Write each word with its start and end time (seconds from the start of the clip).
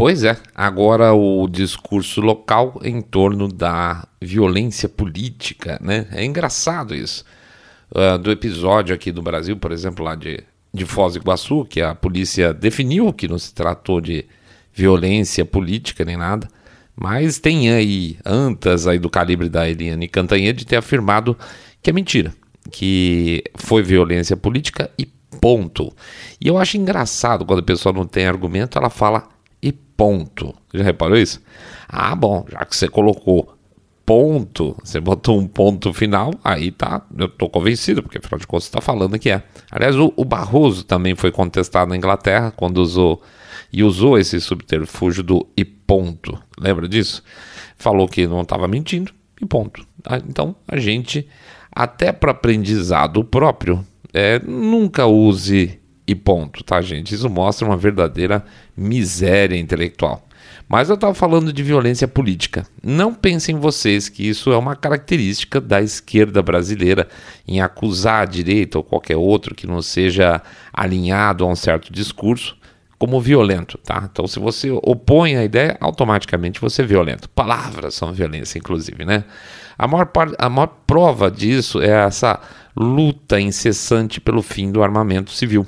Pois 0.00 0.24
é, 0.24 0.34
agora 0.54 1.12
o 1.12 1.46
discurso 1.46 2.22
local 2.22 2.80
em 2.82 3.02
torno 3.02 3.46
da 3.46 4.08
violência 4.18 4.88
política, 4.88 5.78
né? 5.78 6.06
É 6.10 6.24
engraçado 6.24 6.94
isso. 6.94 7.22
Uh, 7.90 8.16
do 8.16 8.30
episódio 8.30 8.94
aqui 8.94 9.12
do 9.12 9.20
Brasil, 9.20 9.58
por 9.58 9.70
exemplo, 9.70 10.02
lá 10.02 10.14
de, 10.14 10.42
de 10.72 10.86
Foz 10.86 11.12
do 11.12 11.18
Iguaçu, 11.18 11.66
que 11.66 11.82
a 11.82 11.94
polícia 11.94 12.54
definiu 12.54 13.12
que 13.12 13.28
não 13.28 13.38
se 13.38 13.52
tratou 13.52 14.00
de 14.00 14.24
violência 14.72 15.44
política 15.44 16.02
nem 16.02 16.16
nada, 16.16 16.48
mas 16.96 17.38
tem 17.38 17.70
aí 17.70 18.16
antas 18.24 18.86
aí 18.86 18.98
do 18.98 19.10
calibre 19.10 19.50
da 19.50 19.68
Eliane 19.68 20.08
Cantanhede 20.08 20.64
ter 20.64 20.76
afirmado 20.76 21.36
que 21.82 21.90
é 21.90 21.92
mentira, 21.92 22.32
que 22.72 23.44
foi 23.54 23.82
violência 23.82 24.34
política 24.34 24.90
e 24.98 25.04
ponto. 25.42 25.94
E 26.40 26.48
eu 26.48 26.56
acho 26.56 26.78
engraçado 26.78 27.44
quando 27.44 27.58
a 27.58 27.64
pessoa 27.64 27.92
não 27.92 28.06
tem 28.06 28.24
argumento, 28.24 28.78
ela 28.78 28.88
fala 28.88 29.28
ponto. 30.00 30.54
Já 30.72 30.82
reparou 30.82 31.18
isso? 31.18 31.42
Ah, 31.86 32.14
bom, 32.14 32.46
já 32.50 32.64
que 32.64 32.74
você 32.74 32.88
colocou 32.88 33.54
ponto, 34.06 34.74
você 34.82 34.98
botou 34.98 35.38
um 35.38 35.46
ponto 35.46 35.92
final, 35.92 36.32
aí 36.42 36.70
tá, 36.70 37.02
eu 37.18 37.28
tô 37.28 37.50
convencido, 37.50 38.02
porque 38.02 38.16
afinal 38.16 38.38
de 38.38 38.46
contas 38.46 38.64
você 38.64 38.72
tá 38.72 38.80
falando 38.80 39.18
que 39.18 39.28
é. 39.28 39.42
Aliás, 39.70 39.94
o, 39.96 40.10
o 40.16 40.24
Barroso 40.24 40.84
também 40.84 41.14
foi 41.14 41.30
contestado 41.30 41.90
na 41.90 41.98
Inglaterra 41.98 42.50
quando 42.50 42.78
usou 42.78 43.22
e 43.70 43.84
usou 43.84 44.18
esse 44.18 44.40
subterfúgio 44.40 45.22
do 45.22 45.46
e 45.54 45.66
ponto. 45.66 46.42
Lembra 46.58 46.88
disso? 46.88 47.22
Falou 47.76 48.08
que 48.08 48.26
não 48.26 48.40
estava 48.40 48.66
mentindo 48.66 49.12
e 49.38 49.44
ponto. 49.44 49.86
Ah, 50.02 50.16
então 50.16 50.56
a 50.66 50.78
gente, 50.78 51.28
até 51.70 52.10
para 52.10 52.30
aprendizado 52.30 53.22
próprio, 53.22 53.86
é, 54.14 54.38
nunca 54.38 55.04
use 55.04 55.78
e 56.10 56.14
ponto, 56.16 56.64
tá, 56.64 56.82
gente? 56.82 57.14
Isso 57.14 57.30
mostra 57.30 57.64
uma 57.64 57.76
verdadeira 57.76 58.44
miséria 58.76 59.56
intelectual. 59.56 60.26
Mas 60.68 60.88
eu 60.88 60.96
estava 60.96 61.14
falando 61.14 61.52
de 61.52 61.62
violência 61.62 62.08
política. 62.08 62.66
Não 62.82 63.14
pensem 63.14 63.54
vocês 63.56 64.08
que 64.08 64.28
isso 64.28 64.50
é 64.50 64.56
uma 64.56 64.74
característica 64.74 65.60
da 65.60 65.80
esquerda 65.80 66.42
brasileira 66.42 67.06
em 67.46 67.60
acusar 67.60 68.22
a 68.22 68.24
direita 68.24 68.78
ou 68.78 68.82
qualquer 68.82 69.16
outro 69.16 69.54
que 69.54 69.68
não 69.68 69.80
seja 69.80 70.42
alinhado 70.72 71.44
a 71.44 71.46
um 71.46 71.54
certo 71.54 71.92
discurso 71.92 72.56
como 72.98 73.20
violento, 73.20 73.78
tá? 73.78 74.08
Então, 74.10 74.26
se 74.26 74.40
você 74.40 74.68
opõe 74.82 75.36
a 75.36 75.44
ideia, 75.44 75.76
automaticamente 75.80 76.60
você 76.60 76.82
é 76.82 76.86
violento. 76.86 77.28
Palavras 77.30 77.94
são 77.94 78.12
violência, 78.12 78.58
inclusive, 78.58 79.04
né? 79.04 79.24
A 79.78 79.86
maior, 79.86 80.10
a 80.38 80.48
maior 80.50 80.66
prova 80.86 81.30
disso 81.30 81.80
é 81.80 81.88
essa 81.88 82.40
luta 82.76 83.40
incessante 83.40 84.20
pelo 84.20 84.42
fim 84.42 84.70
do 84.70 84.82
armamento 84.82 85.30
civil. 85.30 85.66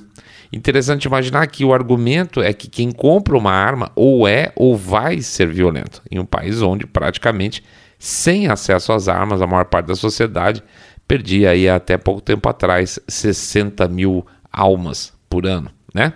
Interessante 0.53 1.07
imaginar 1.07 1.47
que 1.47 1.65
o 1.65 1.73
argumento 1.73 2.43
é 2.43 2.53
que 2.53 2.69
quem 2.69 2.93
compra 2.93 3.39
uma 3.39 3.53
arma 3.53 3.91
ou 3.97 4.29
é 4.29 4.53
ou 4.55 4.77
vai 4.77 5.23
ser 5.23 5.49
violento, 5.49 6.03
em 6.11 6.19
um 6.19 6.27
país 6.27 6.61
onde 6.61 6.87
praticamente 6.87 7.65
sem 7.99 8.49
acesso 8.49 8.93
às 8.93 9.09
armas 9.09 9.41
a 9.41 9.47
maior 9.47 9.65
parte 9.65 9.87
da 9.87 9.95
sociedade 9.95 10.63
perdia 11.09 11.51
aí 11.51 11.69
até 11.69 11.97
pouco 11.97 12.21
tempo 12.21 12.49
atrás 12.49 12.99
60 13.09 13.89
mil 13.89 14.27
almas 14.53 15.13
por 15.31 15.47
ano, 15.47 15.71
né? 15.95 16.13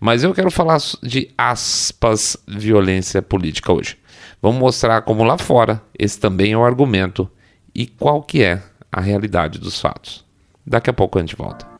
Mas 0.00 0.24
eu 0.24 0.34
quero 0.34 0.50
falar 0.50 0.78
de 1.02 1.30
aspas 1.38 2.36
violência 2.48 3.22
política 3.22 3.72
hoje. 3.72 3.96
Vamos 4.42 4.58
mostrar 4.58 5.02
como 5.02 5.22
lá 5.22 5.38
fora 5.38 5.80
esse 5.96 6.18
também 6.18 6.52
é 6.52 6.56
o 6.56 6.64
argumento 6.64 7.30
e 7.74 7.86
qual 7.86 8.22
que 8.22 8.42
é 8.42 8.62
a 8.90 9.00
realidade 9.00 9.58
dos 9.58 9.80
fatos. 9.80 10.24
Daqui 10.66 10.90
a 10.90 10.92
pouco 10.92 11.18
a 11.18 11.20
gente 11.20 11.36
volta. 11.36 11.77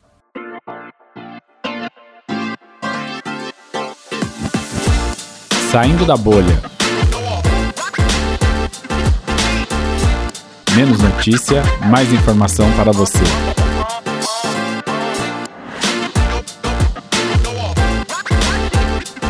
Saindo 5.71 6.03
da 6.03 6.17
bolha. 6.17 6.59
Menos 10.75 10.97
notícia, 10.99 11.61
mais 11.91 12.11
informação 12.11 12.71
para 12.71 12.91
você. 12.91 13.19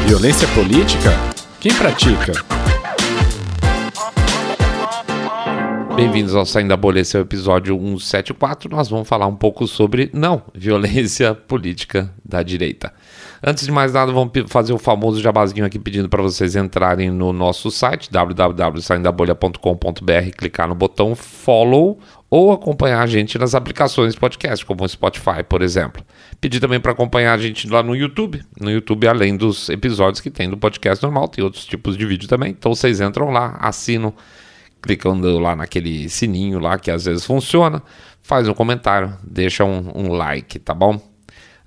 Violência 0.07 0.47
política? 0.55 1.11
Quem 1.59 1.73
pratica? 1.73 2.31
Bem-vindos 5.94 6.33
ao 6.33 6.45
Saindo 6.45 6.69
da 6.69 6.78
Bolha, 6.78 7.01
esse 7.01 7.17
é 7.17 7.19
o 7.19 7.23
episódio 7.23 7.78
174. 7.78 8.73
Nós 8.73 8.88
vamos 8.88 9.09
falar 9.09 9.28
um 9.28 9.35
pouco 9.35 9.67
sobre, 9.67 10.09
não, 10.13 10.41
violência 10.55 11.35
política 11.35 12.09
da 12.23 12.41
direita. 12.41 12.94
Antes 13.41 13.66
de 13.66 13.72
mais 13.72 13.94
nada, 13.94 14.11
vamos 14.11 14.33
fazer 14.47 14.73
o 14.73 14.77
famoso 14.77 15.22
jabazinho 15.22 15.66
aqui 15.66 15.79
pedindo 15.79 16.09
para 16.09 16.22
vocês 16.22 16.57
entrarem 16.57 17.09
no 17.09 17.31
nosso 17.31 17.72
site 17.72 18.11
www.saindabolha.com.br, 18.11 20.31
clicar 20.38 20.67
no 20.67 20.75
botão 20.75 21.16
follow 21.16 21.97
ou 22.29 22.51
acompanhar 22.51 23.01
a 23.01 23.07
gente 23.07 23.39
nas 23.39 23.55
aplicações 23.55 24.13
de 24.13 24.19
podcast, 24.19 24.66
como 24.66 24.83
o 24.83 24.89
Spotify, 24.89 25.41
por 25.47 25.61
exemplo. 25.61 26.03
Pedir 26.41 26.59
também 26.59 26.81
para 26.81 26.91
acompanhar 26.91 27.33
a 27.33 27.38
gente 27.38 27.69
lá 27.69 27.81
no 27.81 27.95
YouTube. 27.95 28.44
No 28.59 28.69
YouTube, 28.69 29.07
além 29.07 29.38
dos 29.38 29.69
episódios 29.69 30.19
que 30.19 30.29
tem 30.29 30.49
do 30.49 30.57
podcast 30.57 31.01
normal, 31.01 31.29
tem 31.29 31.41
outros 31.44 31.66
tipos 31.66 31.97
de 31.97 32.05
vídeo 32.05 32.28
também. 32.28 32.51
Então 32.51 32.75
vocês 32.75 32.99
entram 32.99 33.31
lá, 33.31 33.57
assinam 33.61 34.13
clicando 34.81 35.39
lá 35.39 35.55
naquele 35.55 36.09
sininho 36.09 36.59
lá 36.59 36.78
que 36.78 36.91
às 36.91 37.05
vezes 37.05 37.25
funciona, 37.25 37.81
faz 38.22 38.47
um 38.47 38.53
comentário, 38.53 39.13
deixa 39.23 39.63
um, 39.63 39.91
um 39.95 40.13
like, 40.13 40.59
tá 40.59 40.73
bom? 40.73 41.09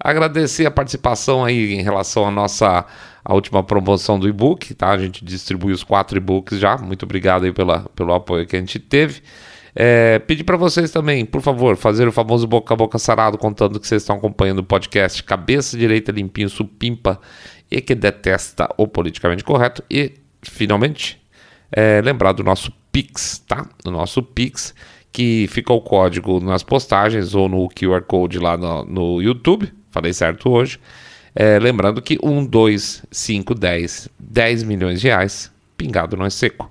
Agradecer 0.04 0.66
a 0.66 0.70
participação 0.70 1.44
aí 1.44 1.74
em 1.74 1.82
relação 1.82 2.26
à 2.26 2.30
nossa 2.30 2.84
última 3.28 3.62
promoção 3.62 4.18
do 4.18 4.28
e-book, 4.28 4.74
tá? 4.74 4.90
A 4.90 4.98
gente 4.98 5.24
distribui 5.24 5.72
os 5.72 5.84
quatro 5.84 6.18
e-books 6.18 6.58
já. 6.58 6.76
Muito 6.76 7.04
obrigado 7.04 7.44
aí 7.44 7.52
pela, 7.52 7.88
pelo 7.94 8.12
apoio 8.12 8.44
que 8.44 8.56
a 8.56 8.58
gente 8.58 8.80
teve. 8.80 9.22
É, 9.74 10.18
pedir 10.18 10.42
para 10.42 10.56
vocês 10.56 10.90
também, 10.90 11.24
por 11.24 11.40
favor, 11.40 11.76
fazer 11.76 12.08
o 12.08 12.12
famoso 12.12 12.46
boca 12.48 12.74
a 12.74 12.76
boca 12.76 12.98
sarado, 12.98 13.38
contando 13.38 13.78
que 13.78 13.86
vocês 13.86 14.02
estão 14.02 14.16
acompanhando 14.16 14.58
o 14.58 14.64
podcast 14.64 15.22
Cabeça 15.22 15.78
Direita 15.78 16.10
Limpinho 16.10 16.50
Supimpa 16.50 17.20
e 17.70 17.80
que 17.80 17.94
detesta 17.94 18.68
o 18.76 18.88
politicamente 18.88 19.44
correto. 19.44 19.84
E, 19.88 20.14
finalmente, 20.42 21.22
é, 21.70 22.00
lembrar 22.02 22.32
do 22.32 22.42
nosso 22.42 22.72
Pix, 22.90 23.38
tá? 23.46 23.66
No 23.84 23.92
nosso 23.92 24.20
Pix, 24.20 24.74
que 25.12 25.46
fica 25.48 25.72
o 25.72 25.80
código 25.80 26.40
nas 26.40 26.64
postagens 26.64 27.36
ou 27.36 27.48
no 27.48 27.68
QR 27.68 28.02
Code 28.02 28.40
lá 28.40 28.56
no, 28.56 28.84
no 28.84 29.22
YouTube. 29.22 29.72
Falei 29.92 30.12
certo 30.12 30.50
hoje. 30.50 30.80
É, 31.34 31.58
lembrando 31.58 32.02
que 32.02 32.18
1, 32.22 32.44
2, 32.44 33.04
5, 33.10 33.54
10, 33.54 34.08
10 34.18 34.62
milhões 34.64 35.00
de 35.00 35.06
reais 35.06 35.52
pingado 35.76 36.16
não 36.16 36.26
é 36.26 36.30
seco. 36.30 36.70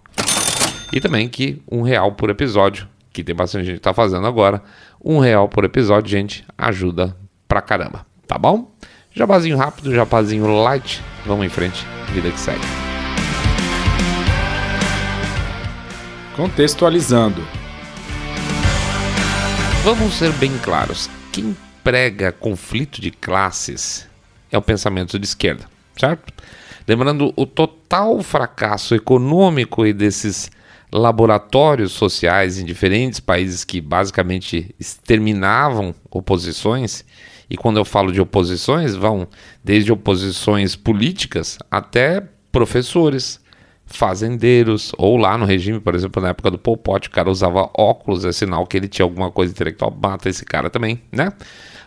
E 0.92 1.00
também 1.00 1.30
que 1.30 1.62
um 1.72 1.82
real 1.84 2.12
por 2.12 2.30
episódio, 2.30 2.88
que 3.14 3.24
tem 3.24 3.34
bastante 3.34 3.66
gente 3.66 3.76
que 3.76 3.82
tá 3.82 3.94
fazendo 3.94 4.28
agora, 4.28 4.62
um 5.04 5.20
real 5.20 5.48
por 5.48 5.64
episódio, 5.64 6.09
gente, 6.09 6.46
ajuda 6.58 7.16
pra 7.48 7.62
caramba, 7.62 8.06
tá 8.28 8.38
bom? 8.38 8.72
Jabazinho 9.14 9.58
rápido, 9.58 9.94
jabazinho 9.94 10.48
light, 10.64 11.02
vamos 11.26 11.46
em 11.46 11.50
frente, 11.50 11.86
vida 12.12 12.30
que 12.30 12.40
segue. 12.40 12.62
Contextualizando. 16.36 17.42
Vamos 19.84 20.14
ser 20.14 20.32
bem 20.34 20.58
claros. 20.59 21.09
Quem 21.32 21.56
prega 21.84 22.31
conflito 22.31 23.02
de 23.02 23.12
classes 23.12 24.08
é 24.52 24.58
o 24.58 24.62
pensamento 24.62 25.18
de 25.18 25.25
esquerda, 25.25 25.66
certo? 25.97 26.34
Lembrando 26.88 27.31
o 27.36 27.46
total 27.46 28.22
fracasso 28.22 28.94
econômico 28.96 29.86
e 29.86 29.94
desses 29.94 30.52
laboratórios 30.91 31.94
sociais 31.94 32.59
em 32.59 32.66
diferentes 32.66 33.20
países 33.20 33.64
que 33.64 33.80
basicamente 33.80 34.75
exterminavam 34.78 35.96
oposições. 36.09 37.06
E 37.50 37.56
quando 37.56 37.78
eu 37.78 37.86
falo 37.86 38.12
de 38.12 38.20
oposições, 38.20 38.96
vão 38.96 39.28
desde 39.64 39.91
oposições 39.91 40.75
políticas 40.75 41.58
até 41.70 42.24
professores, 42.52 43.40
fazendeiros, 43.91 44.91
ou 44.97 45.17
lá 45.17 45.38
no 45.38 45.46
regime, 45.46 45.79
por 45.79 45.96
exemplo, 45.96 46.22
na 46.22 46.29
época 46.29 46.52
do 46.52 46.58
Pol 46.58 46.78
Pot, 46.78 47.08
o 47.08 47.11
cara 47.11 47.29
usava 47.29 47.70
óculos, 47.78 48.26
é 48.26 48.32
sinal 48.32 48.66
que 48.66 48.78
ele 48.78 48.88
tinha 48.88 49.05
alguma 49.05 49.32
coisa 49.32 49.52
intelectual, 49.52 49.91
mata 49.91 50.29
esse 50.29 50.46
cara 50.46 50.70
também, 50.70 51.02
né? 51.11 51.32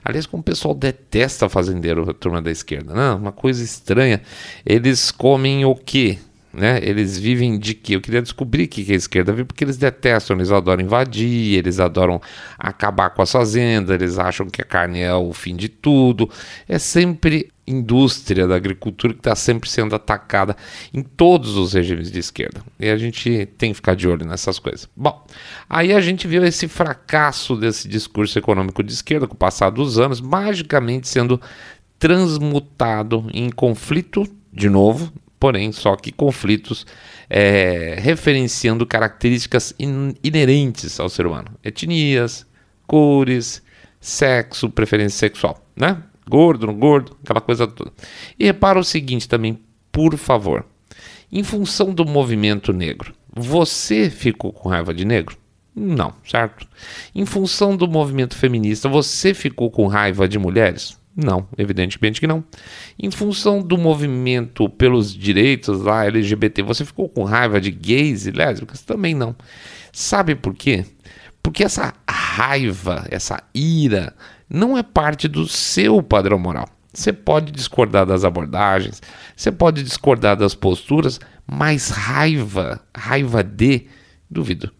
Aliás, 0.05 0.27
como 0.27 0.43
o 0.43 0.45
pessoal 0.45 0.75
detesta 0.75 1.49
fazendeiro, 1.49 2.09
a 2.11 2.13
turma 2.13 2.43
da 2.43 2.51
esquerda, 2.51 2.93
né? 2.93 3.13
Uma 3.13 3.33
coisa 3.33 3.65
estranha. 3.65 4.21
Eles 4.65 5.11
comem 5.11 5.65
o 5.65 5.75
quê? 5.75 6.19
Né? 6.55 6.79
Eles 6.83 7.19
vivem 7.19 7.59
de 7.59 7.75
quê? 7.75 7.97
Eu 7.97 8.01
queria 8.01 8.23
descobrir 8.23 8.65
o 8.65 8.69
que 8.69 8.93
a 8.93 8.95
esquerda 8.95 9.33
vive, 9.33 9.45
porque 9.45 9.65
eles 9.65 9.77
detestam, 9.77 10.37
eles 10.37 10.53
adoram 10.53 10.85
invadir, 10.85 11.59
eles 11.59 11.81
adoram 11.81 12.21
acabar 12.57 13.11
com 13.11 13.23
as 13.23 13.33
fazendas, 13.33 13.93
eles 13.95 14.19
acham 14.19 14.47
que 14.47 14.63
a 14.63 14.65
carne 14.65 15.01
é 15.01 15.13
o 15.13 15.33
fim 15.33 15.57
de 15.57 15.69
tudo. 15.69 16.31
É 16.69 16.79
sempre 16.79 17.51
indústria 17.67 18.47
da 18.47 18.55
agricultura 18.55 19.15
que 19.15 19.21
está 19.21 19.35
sempre 19.35 19.69
sendo 19.69 19.97
atacada 19.97 20.57
em 20.93 21.03
todos 21.03 21.57
os 21.57 21.73
regimes 21.73 22.11
de 22.11 22.21
esquerda. 22.21 22.63
E 22.79 22.89
a 22.89 22.97
gente 22.97 23.47
tem 23.59 23.71
que 23.71 23.77
ficar 23.77 23.97
de 23.97 24.07
olho 24.07 24.25
nessas 24.25 24.59
coisas. 24.59 24.89
Bom, 24.95 25.27
aí 25.69 25.93
a 25.93 26.01
gente 26.01 26.29
viu 26.29 26.45
esse 26.45 26.69
fracasso 26.69 27.57
desse 27.57 27.89
discurso 27.89 28.39
econômico 28.39 28.83
de 28.83 28.93
esquerda 28.93 29.27
com 29.27 29.35
o 29.35 29.39
passar 29.39 29.71
dos 29.71 29.99
anos, 29.99 30.21
magicamente 30.21 31.09
sendo 31.09 31.41
transmutado 31.99 33.27
em 33.33 33.51
conflito 33.51 34.25
de 34.53 34.69
novo 34.69 35.13
porém, 35.45 35.73
só 35.73 35.95
que 35.95 36.11
conflitos 36.11 36.87
é, 37.29 37.99
referenciando 37.99 38.87
características 38.87 39.75
in 39.79 40.15
inerentes 40.25 40.99
ao 40.99 41.11
ser 41.11 41.27
humano: 41.27 41.51
etnias, 41.63 42.47
cores, 42.87 43.63
sexo, 44.01 44.71
preferência 44.71 45.19
sexual, 45.19 45.63
né? 45.77 46.03
Gordo, 46.27 46.67
não 46.67 46.75
gordo, 46.75 47.15
aquela 47.23 47.43
coisa 47.43 47.67
toda. 47.67 47.93
E 48.39 48.47
repara 48.47 48.79
o 48.79 48.85
seguinte 48.85 49.29
também, 49.29 49.61
por 49.93 50.17
favor. 50.17 50.65
Em 51.31 51.45
função 51.45 51.93
do 51.93 52.07
movimento 52.07 52.73
negro, 52.73 53.13
você 53.31 54.09
ficou 54.09 54.51
com 54.51 54.71
raiva 54.71 54.95
de 54.95 55.05
negro? 55.05 55.37
Não, 55.77 56.15
certo? 56.27 56.67
Em 57.15 57.27
função 57.27 57.77
do 57.77 57.87
movimento 57.87 58.35
feminista, 58.35 58.89
você 58.89 59.35
ficou 59.35 59.71
com 59.71 59.89
raiva 59.89 60.27
de 60.27 60.39
mulheres? 60.39 60.99
Não, 61.17 61.47
evidentemente 61.57 62.21
que 62.21 62.27
não. 62.27 62.45
Em 62.99 63.11
função 63.11 63.63
do 63.63 63.79
movimento 63.79 64.69
pelos 64.69 65.15
direitos 65.15 65.81
lá 65.81 66.05
LGBT, 66.07 66.63
você 66.63 66.85
ficou 66.85 67.09
com 67.09 67.23
raiva 67.23 67.61
de 67.61 67.71
gays 67.71 68.27
e 68.27 68.33
lésbicas? 68.33 68.83
Também 68.83 69.15
não. 69.15 69.37
Sabe 69.93 70.35
por 70.35 70.55
quê? 70.55 70.85
Porque 71.41 71.63
essa 71.63 71.95
raiva, 72.09 73.07
essa 73.11 73.43
ira, 73.55 74.15
não 74.49 74.77
é 74.77 74.83
parte 74.83 75.29
do 75.29 75.47
seu 75.47 76.03
padrão 76.03 76.39
moral. 76.39 76.69
Você 76.93 77.13
pode 77.13 77.53
discordar 77.53 78.07
das 78.07 78.25
abordagens, 78.25 79.03
você 79.37 79.53
pode 79.53 79.83
discordar 79.83 80.37
das 80.37 80.55
posturas, 80.55 81.21
mas 81.47 81.91
raiva, 81.91 82.81
raiva 82.97 83.43
de, 83.43 83.87
duvido. 84.31 84.73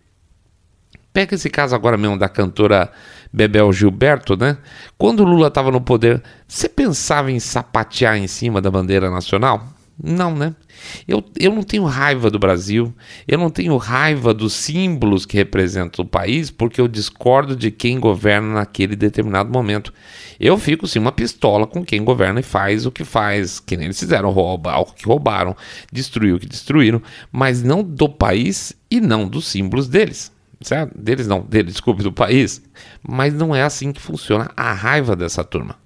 Pega 1.13 1.35
esse 1.35 1.49
caso 1.49 1.75
agora 1.75 1.97
mesmo 1.97 2.19
da 2.19 2.29
cantora 2.29 2.91
Bebel 3.35 3.73
Gilberto, 3.73 4.37
né? 4.37 4.57
Quando 4.97 5.21
o 5.21 5.25
Lula 5.25 5.49
estava 5.49 5.73
no 5.73 5.81
poder, 5.81 6.23
você 6.47 6.69
pensava 6.69 7.33
em 7.33 7.41
sapatear 7.41 8.17
em 8.17 8.29
cima 8.29 8.61
da 8.63 8.71
bandeira 8.71 9.11
nacional? 9.11 9.75
Não, 10.01 10.33
né? 10.33 10.55
Eu, 11.07 11.23
eu 11.37 11.53
não 11.53 11.65
tenho 11.65 11.85
raiva 11.85 12.31
do 12.31 12.39
Brasil, 12.39 12.95
eu 13.27 13.37
não 13.37 13.51
tenho 13.51 13.77
raiva 13.77 14.33
dos 14.33 14.53
símbolos 14.53 15.27
que 15.27 15.37
representam 15.37 16.05
o 16.05 16.09
país, 16.09 16.49
porque 16.49 16.81
eu 16.81 16.87
discordo 16.87 17.57
de 17.57 17.73
quem 17.73 17.99
governa 17.99 18.55
naquele 18.55 18.95
determinado 18.95 19.51
momento. 19.51 19.93
Eu 20.39 20.57
fico 20.57 20.87
sim 20.87 21.01
uma 21.01 21.13
pistola 21.13 21.67
com 21.67 21.85
quem 21.85 22.05
governa 22.05 22.39
e 22.39 22.45
faz 22.45 22.87
o 22.87 22.93
que 22.93 23.03
faz, 23.03 23.59
que 23.59 23.77
nem 23.77 23.87
eles 23.87 23.99
fizeram, 23.99 24.31
roubar 24.31 24.81
o 24.81 24.85
que 24.87 25.07
roubaram, 25.07 25.57
destruir 25.93 26.35
o 26.35 26.39
que 26.39 26.47
destruíram, 26.47 27.03
mas 27.33 27.65
não 27.65 27.83
do 27.83 28.09
país 28.09 28.73
e 28.89 29.01
não 29.01 29.27
dos 29.27 29.47
símbolos 29.49 29.89
deles. 29.89 30.34
Certo? 30.65 30.97
Deles 30.99 31.29
não, 31.29 31.43
deles, 31.43 31.75
desculpe, 31.75 32.03
do 32.03 32.11
país. 32.11 32.63
Mas 33.07 33.35
não 33.35 33.55
é 33.55 33.63
assim 33.63 33.93
que 33.93 34.01
funciona 34.01 34.51
a 34.57 34.73
raiva 34.73 35.15
dessa 35.15 35.45
turma. 35.45 35.77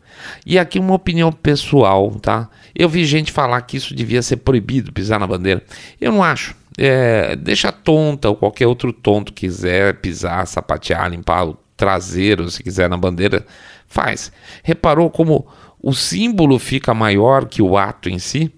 E 0.46 0.56
aqui 0.56 0.78
uma 0.78 0.94
opinião 0.94 1.32
pessoal, 1.32 2.12
tá? 2.12 2.48
Eu 2.72 2.88
vi 2.88 3.04
gente 3.04 3.32
falar 3.32 3.60
que 3.62 3.76
isso 3.76 3.92
devia 3.92 4.22
ser 4.22 4.36
proibido, 4.36 4.92
pisar 4.92 5.18
na 5.18 5.26
bandeira. 5.26 5.64
Eu 6.00 6.12
não 6.12 6.22
acho. 6.22 6.54
É, 6.78 7.34
deixa 7.34 7.72
tonta 7.72 8.28
ou 8.28 8.36
qualquer 8.36 8.68
outro 8.68 8.92
tonto 8.92 9.32
quiser 9.32 9.96
pisar, 9.96 10.46
sapatear, 10.46 11.10
limpar 11.10 11.48
o 11.48 11.58
traseiro, 11.76 12.48
se 12.48 12.62
quiser, 12.62 12.88
na 12.88 12.96
bandeira, 12.96 13.44
faz. 13.88 14.30
Reparou 14.62 15.10
como 15.10 15.44
o 15.82 15.92
símbolo 15.92 16.56
fica 16.56 16.94
maior 16.94 17.46
que 17.46 17.60
o 17.60 17.76
ato 17.76 18.08
em 18.08 18.20
si? 18.20 18.52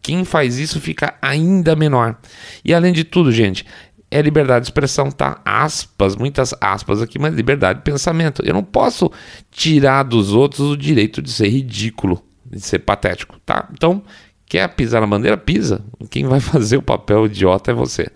Quem 0.00 0.24
faz 0.24 0.56
isso 0.60 0.80
fica 0.80 1.14
ainda 1.20 1.74
menor. 1.74 2.16
E 2.64 2.72
além 2.72 2.92
de 2.92 3.02
tudo, 3.02 3.32
gente, 3.32 3.66
é 4.10 4.22
liberdade 4.22 4.64
de 4.64 4.66
expressão, 4.68 5.10
tá? 5.10 5.40
Aspas, 5.44 6.16
muitas 6.16 6.54
aspas 6.60 7.02
aqui, 7.02 7.18
mas 7.18 7.34
liberdade 7.34 7.80
de 7.80 7.84
pensamento. 7.84 8.42
Eu 8.44 8.54
não 8.54 8.62
posso 8.62 9.10
tirar 9.50 10.04
dos 10.04 10.32
outros 10.32 10.60
o 10.60 10.76
direito 10.76 11.20
de 11.20 11.30
ser 11.30 11.48
ridículo, 11.48 12.22
de 12.44 12.60
ser 12.60 12.80
patético, 12.80 13.38
tá? 13.44 13.68
Então, 13.72 14.02
quer 14.46 14.68
pisar 14.68 15.00
na 15.00 15.06
bandeira? 15.06 15.36
Pisa. 15.36 15.84
Quem 16.08 16.26
vai 16.26 16.38
fazer 16.40 16.76
o 16.76 16.82
papel 16.82 17.26
idiota 17.26 17.72
é 17.72 17.74
você. 17.74 18.08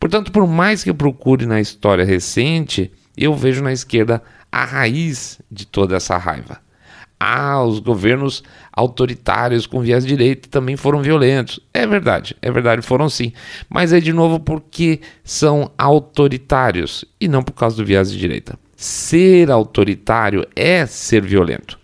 Portanto, 0.00 0.32
por 0.32 0.46
mais 0.46 0.82
que 0.82 0.90
eu 0.90 0.94
procure 0.94 1.46
na 1.46 1.60
história 1.60 2.04
recente, 2.04 2.90
eu 3.16 3.34
vejo 3.34 3.62
na 3.62 3.72
esquerda 3.72 4.22
a 4.50 4.64
raiz 4.64 5.40
de 5.50 5.66
toda 5.66 5.96
essa 5.96 6.16
raiva. 6.16 6.60
Ah, 7.20 7.62
os 7.64 7.80
governos 7.80 8.44
autoritários 8.78 9.66
com 9.66 9.80
viés 9.80 10.06
direito 10.06 10.48
também 10.48 10.76
foram 10.76 11.02
violentos. 11.02 11.58
É 11.74 11.84
verdade, 11.84 12.36
é 12.40 12.50
verdade, 12.50 12.80
foram 12.80 13.08
sim. 13.08 13.32
Mas 13.68 13.92
é 13.92 13.98
de 13.98 14.12
novo 14.12 14.38
porque 14.38 15.00
são 15.24 15.70
autoritários 15.76 17.04
e 17.20 17.26
não 17.26 17.42
por 17.42 17.52
causa 17.52 17.76
do 17.76 17.84
viés 17.84 18.10
de 18.10 18.16
direita. 18.16 18.56
Ser 18.76 19.50
autoritário 19.50 20.46
é 20.54 20.86
ser 20.86 21.22
violento. 21.22 21.76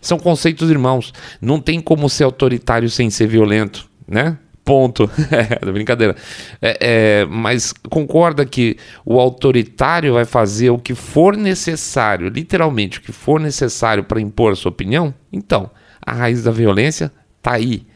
São 0.00 0.18
conceitos 0.18 0.68
irmãos. 0.70 1.12
Não 1.40 1.60
tem 1.60 1.80
como 1.80 2.08
ser 2.08 2.24
autoritário 2.24 2.90
sem 2.90 3.08
ser 3.10 3.28
violento, 3.28 3.88
né? 4.08 4.36
Ponto. 4.64 5.08
é, 5.30 5.70
brincadeira. 5.70 6.16
É, 6.60 6.78
é, 6.80 7.24
mas 7.26 7.72
concorda 7.88 8.44
que 8.44 8.76
o 9.04 9.20
autoritário 9.20 10.14
vai 10.14 10.24
fazer 10.24 10.70
o 10.70 10.78
que 10.78 10.96
for 10.96 11.36
necessário, 11.36 12.28
literalmente, 12.28 12.98
o 12.98 13.02
que 13.02 13.12
for 13.12 13.38
necessário 13.38 14.02
para 14.02 14.20
impor 14.20 14.56
sua 14.56 14.70
opinião? 14.70 15.14
Então, 15.32 15.70
a 16.04 16.12
raiz 16.12 16.42
da 16.42 16.50
violência 16.50 17.12
está 17.38 17.52
aí. 17.52 17.86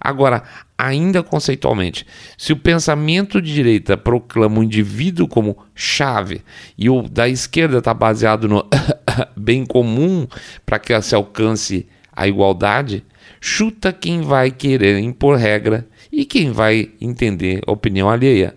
Agora, 0.00 0.42
ainda 0.76 1.22
conceitualmente, 1.22 2.06
se 2.36 2.52
o 2.52 2.56
pensamento 2.56 3.40
de 3.40 3.52
direita 3.52 3.96
proclama 3.96 4.60
o 4.60 4.62
indivíduo 4.62 5.28
como 5.28 5.56
chave 5.74 6.42
e 6.76 6.88
o 6.90 7.02
da 7.02 7.28
esquerda 7.28 7.78
está 7.78 7.94
baseado 7.94 8.48
no 8.48 8.66
bem 9.36 9.64
comum 9.64 10.26
para 10.64 10.78
que 10.78 11.00
se 11.02 11.14
alcance 11.14 11.86
a 12.12 12.26
igualdade, 12.26 13.04
chuta 13.40 13.92
quem 13.92 14.22
vai 14.22 14.50
querer 14.50 14.98
impor 14.98 15.36
regra 15.36 15.86
e 16.10 16.24
quem 16.24 16.52
vai 16.52 16.90
entender 17.00 17.60
a 17.66 17.72
opinião 17.72 18.08
alheia. 18.08 18.56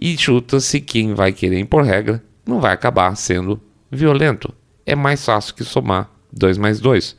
E 0.00 0.16
chuta-se 0.16 0.80
quem 0.80 1.14
vai 1.14 1.32
querer 1.32 1.58
impor 1.58 1.82
regra 1.82 2.22
não 2.46 2.60
vai 2.60 2.72
acabar 2.72 3.14
sendo 3.16 3.60
violento. 3.90 4.54
É 4.84 4.94
mais 4.94 5.24
fácil 5.24 5.54
que 5.54 5.64
somar 5.64 6.10
2 6.32 6.58
mais 6.58 6.80
2. 6.80 7.16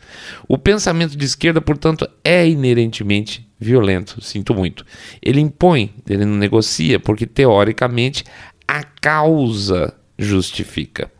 O 0.47 0.57
pensamento 0.57 1.15
de 1.15 1.25
esquerda, 1.25 1.61
portanto, 1.61 2.09
é 2.23 2.47
inerentemente 2.47 3.47
violento, 3.59 4.21
sinto 4.21 4.53
muito. 4.53 4.85
Ele 5.21 5.39
impõe, 5.39 5.93
ele 6.07 6.25
não 6.25 6.35
negocia, 6.35 6.99
porque 6.99 7.25
teoricamente 7.25 8.23
a 8.67 8.83
causa 8.83 9.93
justifica. 10.17 11.11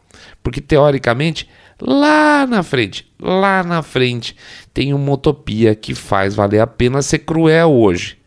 Porque 0.42 0.60
teoricamente, 0.60 1.50
lá 1.80 2.45
na 2.48 2.63
frente, 2.63 3.12
lá 3.19 3.63
na 3.63 3.81
frente, 3.81 4.36
tem 4.74 4.94
uma 4.94 5.13
utopia 5.13 5.75
que 5.75 5.94
faz 5.94 6.36
valer 6.36 6.60
a 6.60 6.68
pena 6.68 7.01
ser 7.01 7.19
cruel 7.19 7.72
hoje 7.72 8.18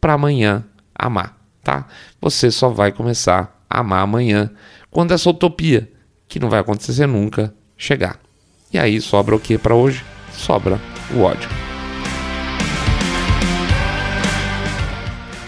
para 0.00 0.14
amanhã 0.14 0.64
amar, 0.94 1.38
tá? 1.62 1.86
Você 2.20 2.50
só 2.50 2.68
vai 2.68 2.92
começar 2.92 3.64
a 3.68 3.80
amar 3.80 4.02
amanhã 4.02 4.50
quando 4.90 5.12
essa 5.12 5.30
utopia, 5.30 5.90
que 6.28 6.38
não 6.38 6.50
vai 6.50 6.60
acontecer 6.60 7.06
nunca, 7.06 7.54
chegar. 7.76 8.23
E 8.74 8.78
aí 8.78 9.00
sobra 9.00 9.36
o 9.36 9.38
que 9.38 9.56
para 9.56 9.72
hoje? 9.72 10.04
Sobra 10.32 10.80
o 11.14 11.20
ódio. 11.20 11.48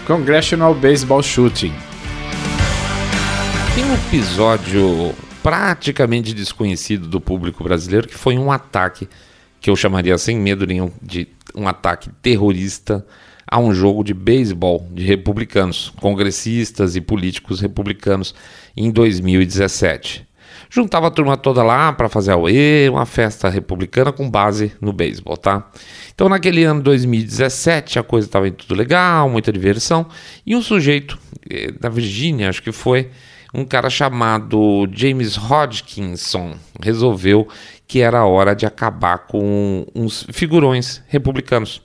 Congressional 0.05 0.73
Baseball 0.73 1.21
Shooting. 1.21 1.73
Tem 3.75 3.83
um 3.83 3.93
episódio 3.95 5.13
praticamente 5.43 6.33
desconhecido 6.33 7.05
do 7.05 7.19
público 7.19 7.65
brasileiro 7.65 8.07
que 8.07 8.15
foi 8.15 8.37
um 8.37 8.49
ataque 8.49 9.09
que 9.59 9.69
eu 9.69 9.75
chamaria 9.75 10.17
sem 10.17 10.39
medo 10.39 10.65
nenhum 10.65 10.89
de 11.01 11.27
um 11.53 11.67
ataque 11.67 12.09
terrorista 12.21 13.05
a 13.45 13.59
um 13.59 13.73
jogo 13.73 14.05
de 14.05 14.13
beisebol 14.13 14.87
de 14.93 15.03
republicanos, 15.03 15.91
congressistas 15.99 16.95
e 16.95 17.01
políticos 17.01 17.59
republicanos 17.59 18.33
em 18.75 18.89
2017. 18.89 20.26
Juntava 20.69 21.07
a 21.07 21.11
turma 21.11 21.37
toda 21.37 21.63
lá 21.63 21.93
para 21.93 22.09
fazer 22.09 22.31
a 22.31 22.37
UE, 22.37 22.89
uma 22.89 23.05
festa 23.05 23.49
republicana 23.49 24.11
com 24.11 24.29
base 24.29 24.73
no 24.81 24.91
beisebol, 24.91 25.37
tá? 25.37 25.69
Então, 26.13 26.27
naquele 26.27 26.63
ano 26.63 26.81
2017, 26.81 27.99
a 27.99 28.03
coisa 28.03 28.27
estava 28.27 28.49
tudo 28.51 28.75
legal, 28.75 29.29
muita 29.29 29.51
diversão, 29.51 30.07
e 30.45 30.55
um 30.55 30.61
sujeito 30.61 31.17
eh, 31.49 31.71
da 31.79 31.89
Virgínia, 31.89 32.49
acho 32.49 32.61
que 32.61 32.71
foi, 32.71 33.09
um 33.53 33.63
cara 33.63 33.89
chamado 33.89 34.87
James 34.91 35.37
Hodgkinson, 35.37 36.55
resolveu 36.81 37.47
que 37.87 38.01
era 38.01 38.25
hora 38.25 38.53
de 38.53 38.65
acabar 38.65 39.19
com 39.19 39.85
uns 39.95 40.27
figurões 40.31 41.01
republicanos. 41.07 41.81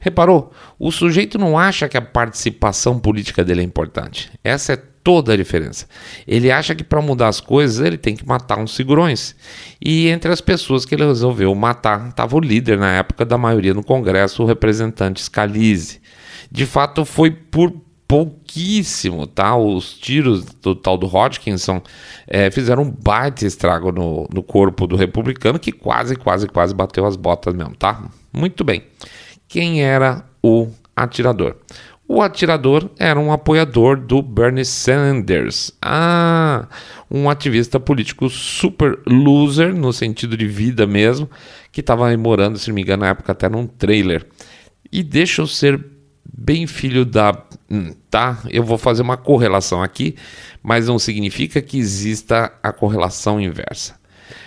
Reparou? 0.00 0.52
O 0.78 0.90
sujeito 0.90 1.38
não 1.38 1.58
acha 1.58 1.88
que 1.88 1.96
a 1.96 2.02
participação 2.02 2.98
política 2.98 3.44
dele 3.44 3.60
é 3.60 3.64
importante. 3.64 4.32
Essa 4.42 4.72
é 4.72 4.82
toda 5.02 5.32
a 5.32 5.36
diferença. 5.36 5.86
Ele 6.26 6.50
acha 6.50 6.74
que 6.74 6.84
para 6.84 7.00
mudar 7.00 7.28
as 7.28 7.40
coisas 7.40 7.84
ele 7.84 7.96
tem 7.96 8.14
que 8.14 8.26
matar 8.26 8.58
uns 8.58 8.76
figurões. 8.76 9.34
E 9.80 10.08
entre 10.08 10.32
as 10.32 10.40
pessoas 10.40 10.84
que 10.84 10.94
ele 10.94 11.04
resolveu 11.04 11.54
matar 11.54 12.08
estava 12.08 12.36
o 12.36 12.40
líder 12.40 12.78
na 12.78 12.92
época 12.92 13.24
da 13.24 13.36
maioria 13.36 13.74
no 13.74 13.82
Congresso, 13.82 14.42
o 14.42 14.46
representante 14.46 15.22
Scalise. 15.22 16.00
De 16.50 16.66
fato, 16.66 17.04
foi 17.04 17.30
por 17.30 17.72
pouquíssimo, 18.12 19.26
tá? 19.26 19.56
Os 19.56 19.94
tiros 19.94 20.44
do 20.44 20.74
tal 20.74 20.98
do 20.98 21.06
Hodgkinson 21.06 21.80
é, 22.26 22.50
fizeram 22.50 22.82
um 22.82 22.90
baita 22.90 23.46
estrago 23.46 23.90
no, 23.90 24.28
no 24.30 24.42
corpo 24.42 24.86
do 24.86 24.96
republicano 24.96 25.58
que 25.58 25.72
quase, 25.72 26.14
quase, 26.14 26.46
quase 26.46 26.74
bateu 26.74 27.06
as 27.06 27.16
botas 27.16 27.54
mesmo, 27.54 27.74
tá? 27.74 28.04
Muito 28.30 28.64
bem 28.64 28.82
quem 29.48 29.82
era 29.82 30.26
o 30.42 30.68
atirador. 30.94 31.56
O 32.14 32.20
atirador 32.20 32.90
era 32.98 33.18
um 33.18 33.32
apoiador 33.32 33.96
do 33.96 34.20
Bernie 34.20 34.66
Sanders. 34.66 35.72
Ah, 35.80 36.68
um 37.10 37.30
ativista 37.30 37.80
político 37.80 38.28
super 38.28 38.98
loser, 39.06 39.74
no 39.74 39.94
sentido 39.94 40.36
de 40.36 40.46
vida 40.46 40.86
mesmo, 40.86 41.26
que 41.72 41.80
estava 41.80 42.14
morando, 42.18 42.58
se 42.58 42.68
não 42.68 42.74
me 42.74 42.82
engano, 42.82 43.04
na 43.04 43.08
época 43.08 43.32
até 43.32 43.48
num 43.48 43.66
trailer. 43.66 44.26
E 44.92 45.02
deixa 45.02 45.40
eu 45.40 45.46
ser 45.46 45.82
bem 46.30 46.66
filho 46.66 47.06
da. 47.06 47.32
Hum, 47.70 47.94
tá? 48.10 48.42
Eu 48.50 48.62
vou 48.62 48.76
fazer 48.76 49.00
uma 49.00 49.16
correlação 49.16 49.82
aqui, 49.82 50.14
mas 50.62 50.88
não 50.88 50.98
significa 50.98 51.62
que 51.62 51.78
exista 51.78 52.52
a 52.62 52.74
correlação 52.74 53.40
inversa. 53.40 53.98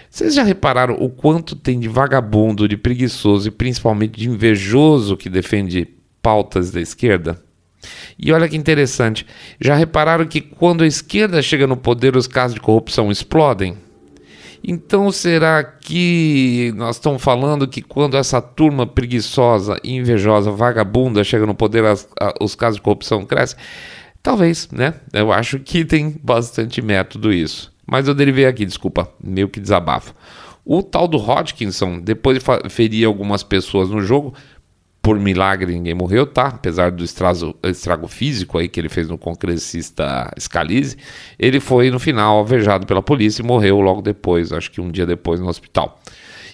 Vocês 0.07 0.36
já 0.36 0.43
repararam 0.43 0.98
o 1.00 1.10
quanto 1.10 1.55
tem 1.55 1.79
de 1.79 1.88
vagabundo, 1.88 2.67
de 2.67 2.77
preguiçoso 2.77 3.48
e 3.48 3.51
principalmente 3.51 4.19
de 4.19 4.29
invejoso 4.29 5.17
que 5.17 5.31
defende 5.31 5.88
pautas 6.22 6.69
da 6.69 6.79
esquerda? 6.79 7.43
E 8.18 8.32
olha 8.32 8.48
que 8.48 8.56
interessante, 8.58 9.25
já 9.60 9.75
repararam 9.75 10.25
que 10.25 10.42
quando 10.42 10.84
a 10.84 10.88
esquerda 10.88 11.42
chega 11.42 11.68
no 11.68 11.77
poder, 11.77 12.15
os 12.15 12.27
casos 12.27 12.56
de 12.56 12.62
corrupção 12.62 13.12
explodem? 13.12 13.77
Então 14.68 15.12
será 15.12 15.63
que 15.63 16.74
nós 16.75 16.96
estamos 16.96 17.22
falando 17.22 17.68
que 17.68 17.84
quando 17.84 18.18
essa 18.18 18.42
turma 18.42 18.88
preguiçosa, 18.88 19.80
invejosa, 19.84 20.50
vagabunda 20.50 21.24
chega 21.24 21.46
no 21.46 21.54
poder, 21.54 21.86
as, 21.86 22.08
a, 22.20 22.34
os 22.42 22.56
casos 22.56 22.77
de 22.77 22.82
corrupção 22.82 23.25
crescem? 23.25 23.60
Talvez, 24.24 24.68
né? 24.72 24.96
Eu 25.13 25.32
acho 25.32 25.60
que 25.60 25.86
tem 25.86 26.15
bastante 26.24 26.82
método 26.82 27.32
isso. 27.32 27.72
Mas 27.86 28.08
eu 28.08 28.15
derivei 28.15 28.48
aqui, 28.48 28.65
desculpa, 28.65 29.08
meio 29.24 29.48
que 29.48 29.60
desabafo. 29.60 30.15
O 30.65 30.82
tal 30.82 31.08
do 31.08 31.18
Hodgkinson, 31.18 32.00
depois 32.00 32.39
de 32.39 32.70
ferir 32.72 33.06
algumas 33.06 33.44
pessoas 33.44 33.88
no 33.89 34.01
jogo, 34.01 34.34
por 35.06 35.20
milagre 35.20 35.72
ninguém 35.72 35.94
morreu, 35.94 36.26
tá? 36.26 36.48
Apesar 36.48 36.90
do 36.90 37.04
estrago, 37.04 38.08
físico 38.08 38.58
aí 38.58 38.68
que 38.68 38.80
ele 38.80 38.90
fez 38.90 39.08
no 39.08 39.20
congressista 39.20 40.34
Scalise, 40.40 40.98
ele 41.38 41.60
foi 41.60 41.92
no 41.92 42.00
final 42.00 42.38
alvejado 42.38 42.88
pela 42.88 43.04
polícia 43.04 43.44
e 43.44 43.46
morreu 43.46 43.80
logo 43.82 44.02
depois, 44.02 44.52
acho 44.52 44.72
que 44.72 44.82
um 44.82 44.90
dia 44.90 45.06
depois 45.06 45.40
no 45.40 45.48
hospital. 45.48 46.02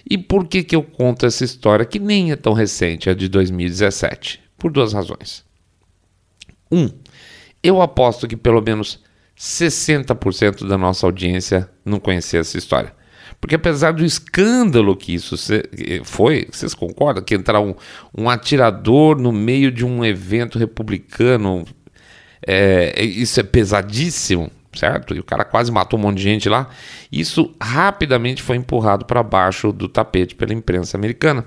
E 0.08 0.18
por 0.18 0.46
que 0.46 0.62
que 0.62 0.76
eu 0.76 0.82
conto 0.82 1.24
essa 1.24 1.42
história 1.42 1.86
que 1.86 1.98
nem 1.98 2.30
é 2.30 2.36
tão 2.36 2.52
recente, 2.52 3.08
é 3.08 3.14
de 3.14 3.26
2017? 3.26 4.38
Por 4.58 4.70
duas 4.70 4.92
razões. 4.92 5.46
Um, 6.70 6.90
eu 7.62 7.80
aposto 7.80 8.28
que 8.28 8.36
pelo 8.36 8.60
menos 8.60 9.02
60% 9.34 10.68
da 10.68 10.76
nossa 10.76 11.06
audiência 11.06 11.70
não 11.82 11.98
conhecia 11.98 12.40
essa 12.40 12.58
história. 12.58 12.94
Porque 13.42 13.56
apesar 13.56 13.92
do 13.92 14.04
escândalo 14.04 14.96
que 14.96 15.12
isso 15.12 15.34
foi, 16.04 16.46
vocês 16.48 16.74
concordam 16.74 17.24
que 17.24 17.34
entrar 17.34 17.60
um, 17.60 17.74
um 18.16 18.30
atirador 18.30 19.18
no 19.18 19.32
meio 19.32 19.72
de 19.72 19.84
um 19.84 20.04
evento 20.04 20.60
republicano, 20.60 21.64
é, 22.46 23.02
isso 23.02 23.40
é 23.40 23.42
pesadíssimo, 23.42 24.48
certo? 24.72 25.12
E 25.12 25.18
o 25.18 25.24
cara 25.24 25.44
quase 25.44 25.72
matou 25.72 25.98
um 25.98 26.02
monte 26.02 26.18
de 26.18 26.22
gente 26.22 26.48
lá. 26.48 26.70
Isso 27.10 27.52
rapidamente 27.60 28.40
foi 28.40 28.56
empurrado 28.56 29.06
para 29.06 29.24
baixo 29.24 29.72
do 29.72 29.88
tapete 29.88 30.36
pela 30.36 30.54
imprensa 30.54 30.96
americana. 30.96 31.44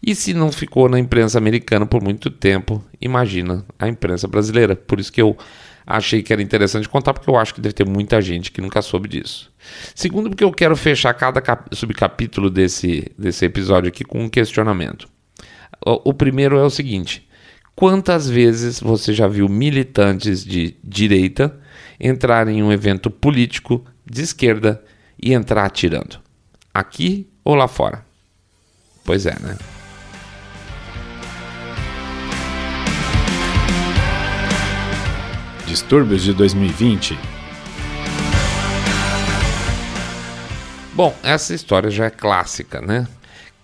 E 0.00 0.14
se 0.14 0.32
não 0.32 0.52
ficou 0.52 0.88
na 0.88 1.00
imprensa 1.00 1.38
americana 1.38 1.84
por 1.84 2.00
muito 2.00 2.30
tempo, 2.30 2.80
imagina 3.00 3.64
a 3.80 3.88
imprensa 3.88 4.28
brasileira. 4.28 4.76
Por 4.76 5.00
isso 5.00 5.12
que 5.12 5.20
eu 5.20 5.36
achei 5.86 6.22
que 6.22 6.32
era 6.32 6.42
interessante 6.42 6.88
contar, 6.88 7.12
porque 7.12 7.28
eu 7.28 7.36
acho 7.36 7.54
que 7.54 7.60
deve 7.60 7.74
ter 7.74 7.86
muita 7.86 8.20
gente 8.20 8.50
que 8.50 8.60
nunca 8.60 8.82
soube 8.82 9.08
disso. 9.08 9.52
Segundo, 9.94 10.30
porque 10.30 10.44
eu 10.44 10.52
quero 10.52 10.76
fechar 10.76 11.12
cada 11.14 11.42
subcapítulo 11.72 12.50
desse, 12.50 13.10
desse 13.18 13.44
episódio 13.44 13.88
aqui 13.88 14.04
com 14.04 14.24
um 14.24 14.28
questionamento. 14.28 15.08
O, 15.84 16.10
o 16.10 16.14
primeiro 16.14 16.56
é 16.56 16.62
o 16.62 16.70
seguinte: 16.70 17.28
quantas 17.74 18.28
vezes 18.28 18.80
você 18.80 19.12
já 19.12 19.26
viu 19.26 19.48
militantes 19.48 20.44
de 20.44 20.76
direita 20.82 21.58
entrar 21.98 22.48
em 22.48 22.62
um 22.62 22.72
evento 22.72 23.10
político 23.10 23.84
de 24.04 24.22
esquerda 24.22 24.82
e 25.20 25.32
entrar 25.32 25.64
atirando? 25.64 26.18
Aqui 26.72 27.28
ou 27.44 27.54
lá 27.54 27.68
fora? 27.68 28.04
Pois 29.04 29.26
é, 29.26 29.36
né? 29.40 29.56
Distúrbios 35.72 36.22
de 36.22 36.34
2020. 36.34 37.18
Bom, 40.92 41.16
essa 41.22 41.54
história 41.54 41.88
já 41.88 42.04
é 42.04 42.10
clássica, 42.10 42.82
né? 42.82 43.08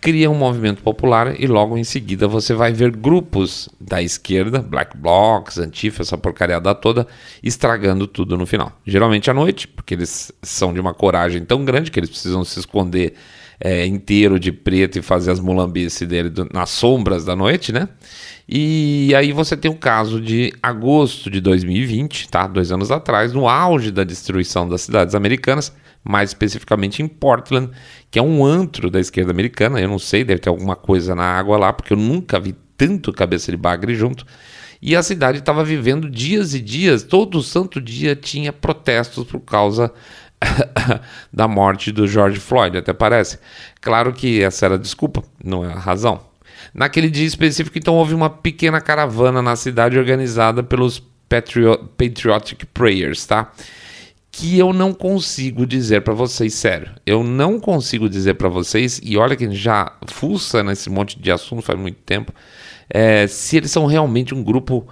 Cria 0.01 0.31
um 0.31 0.35
movimento 0.35 0.83
popular 0.83 1.39
e 1.39 1.47
logo 1.47 1.77
em 1.77 1.85
seguida 1.85 2.27
você 2.27 2.55
vai 2.55 2.73
ver 2.73 2.97
grupos 2.97 3.69
da 3.79 4.01
esquerda, 4.01 4.61
black 4.61 4.97
blocs, 4.97 5.59
antifa, 5.59 6.01
essa 6.01 6.17
porcariada 6.17 6.75
toda, 6.75 7.07
estragando 7.43 8.07
tudo 8.07 8.39
no 8.39 8.47
final. 8.47 8.73
Geralmente 8.87 9.31
à 9.31 9.35
noite, 9.35 9.69
porque 9.69 9.93
eles 9.93 10.33
são 10.43 10.73
de 10.73 10.81
uma 10.81 10.95
coragem 10.95 11.45
tão 11.45 11.63
grande 11.63 11.91
que 11.91 12.01
eles 12.01 12.09
precisam 12.09 12.43
se 12.43 12.59
esconder 12.59 13.17
é, 13.61 13.85
inteiro 13.87 14.39
de 14.39 14.53
preto 14.53 14.99
e 14.99 15.03
fazer 15.03 15.31
as 15.31 15.41
mulambices 15.41 16.07
dele 16.07 16.31
do, 16.31 16.49
nas 16.53 16.71
sombras 16.71 17.25
da 17.25 17.35
noite, 17.35 17.73
né? 17.73 17.89
E 18.49 19.13
aí 19.15 19.33
você 19.33 19.57
tem 19.57 19.71
o 19.71 19.77
caso 19.77 20.21
de 20.21 20.53
agosto 20.63 21.31
de 21.31 21.41
2020, 21.41 22.29
tá? 22.29 22.47
Dois 22.47 22.73
anos 22.73 22.91
atrás, 22.91 23.33
no 23.33 23.49
auge 23.49 23.91
da 23.91 24.05
destruição 24.05 24.69
das 24.69 24.83
cidades 24.83 25.15
americanas, 25.15 25.73
mais 26.03 26.31
especificamente 26.31 27.03
em 27.03 27.09
Portland, 27.09 27.71
que 28.11 28.19
é 28.19 28.23
um 28.23 28.45
antro 28.45 28.91
da 28.91 29.01
esquerda 29.01 29.33
americana. 29.33 29.81
Eu 29.81 29.89
não 29.89 29.99
sei, 29.99 30.25
deve 30.25 30.41
ter 30.41 30.49
alguma 30.49 30.77
coisa 30.77 31.15
na 31.15 31.25
água 31.25 31.59
lá, 31.59 31.73
porque 31.73 31.93
eu 31.93 31.99
nunca 31.99 32.41
vi 32.41 32.55
tanto 32.77 33.13
cabeça 33.13 33.51
de 33.51 33.57
bagre 33.57 33.95
junto. 33.95 34.25
E 34.81 34.95
a 34.95 35.03
cidade 35.03 35.39
estava 35.39 35.65
vivendo 35.65 36.09
dias 36.09 36.55
e 36.55 36.61
dias, 36.61 37.03
todo 37.03 37.43
santo 37.43 37.81
dia 37.81 38.15
tinha 38.15 38.53
protestos 38.53 39.25
por 39.25 39.41
causa 39.41 39.93
da 41.33 41.49
morte 41.49 41.93
do 41.93 42.07
George 42.07 42.41
Floyd, 42.41 42.79
até 42.79 42.93
parece. 42.93 43.39
Claro 43.81 44.13
que 44.13 44.43
essa 44.43 44.67
era 44.67 44.75
a 44.75 44.79
desculpa, 44.79 45.23
não 45.43 45.65
é 45.65 45.73
a 45.73 45.79
razão. 45.79 46.21
Naquele 46.75 47.11
dia 47.11 47.27
específico, 47.27 47.79
então, 47.79 47.95
houve 47.95 48.15
uma 48.15 48.31
pequena 48.31 48.81
caravana 48.81 49.41
na 49.41 49.57
cidade 49.57 49.99
organizada 49.99 50.63
pelos 50.63 51.03
Patriotic 51.29 52.67
Prayers, 52.73 53.27
tá? 53.27 53.53
Que 54.31 54.59
eu 54.59 54.73
não 54.73 54.93
consigo 54.93 55.67
dizer 55.67 56.03
para 56.03 56.15
vocês, 56.15 56.55
sério. 56.55 56.91
Eu 57.05 57.25
não 57.25 57.59
consigo 57.59 58.09
dizer 58.09 58.35
para 58.35 58.49
vocês, 58.49 59.01
e 59.03 59.17
olha 59.17 59.37
que 59.37 59.51
já 59.53 59.93
fuça 60.07 60.63
nesse 60.63 60.91
monte 60.91 61.19
de 61.19 61.31
assunto 61.31 61.63
faz 61.63 61.79
muito 61.79 61.99
tempo, 62.05 62.33
é, 62.91 63.27
se 63.27 63.57
eles 63.57 63.71
são 63.71 63.87
realmente 63.87 64.35
um 64.35 64.43
grupo 64.43 64.87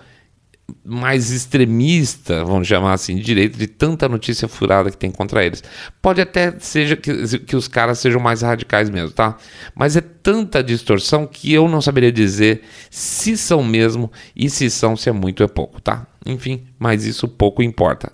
mais 0.84 1.30
extremista, 1.30 2.44
vamos 2.44 2.68
chamar 2.68 2.92
assim, 2.92 3.16
de 3.16 3.22
direita, 3.22 3.58
de 3.58 3.66
tanta 3.66 4.08
notícia 4.08 4.46
furada 4.46 4.90
que 4.90 4.96
tem 4.96 5.10
contra 5.10 5.44
eles. 5.44 5.62
Pode 6.00 6.20
até 6.20 6.58
seja 6.58 6.96
que, 6.96 7.38
que 7.40 7.56
os 7.56 7.66
caras 7.66 7.98
sejam 7.98 8.20
mais 8.20 8.42
radicais 8.42 8.88
mesmo, 8.88 9.10
tá? 9.10 9.36
Mas 9.74 9.96
é 9.96 10.00
tanta 10.00 10.62
distorção 10.62 11.26
que 11.26 11.52
eu 11.52 11.68
não 11.68 11.80
saberia 11.80 12.12
dizer 12.12 12.62
se 12.90 13.36
são 13.36 13.62
mesmo 13.64 14.10
e 14.34 14.48
se 14.48 14.70
são, 14.70 14.96
se 14.96 15.08
é 15.08 15.12
muito 15.12 15.40
ou 15.40 15.44
é 15.44 15.48
pouco, 15.48 15.80
tá? 15.80 16.06
Enfim, 16.24 16.64
mas 16.78 17.04
isso 17.04 17.26
pouco 17.28 17.62
importa. 17.62 18.12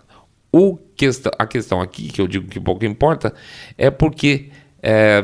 O 0.50 0.76
questão, 0.76 1.32
a 1.38 1.46
questão 1.46 1.80
aqui, 1.80 2.08
que 2.08 2.20
eu 2.20 2.28
digo 2.28 2.48
que 2.48 2.60
pouco 2.60 2.84
importa, 2.84 3.34
é 3.76 3.90
porque 3.90 4.50
é, 4.82 5.22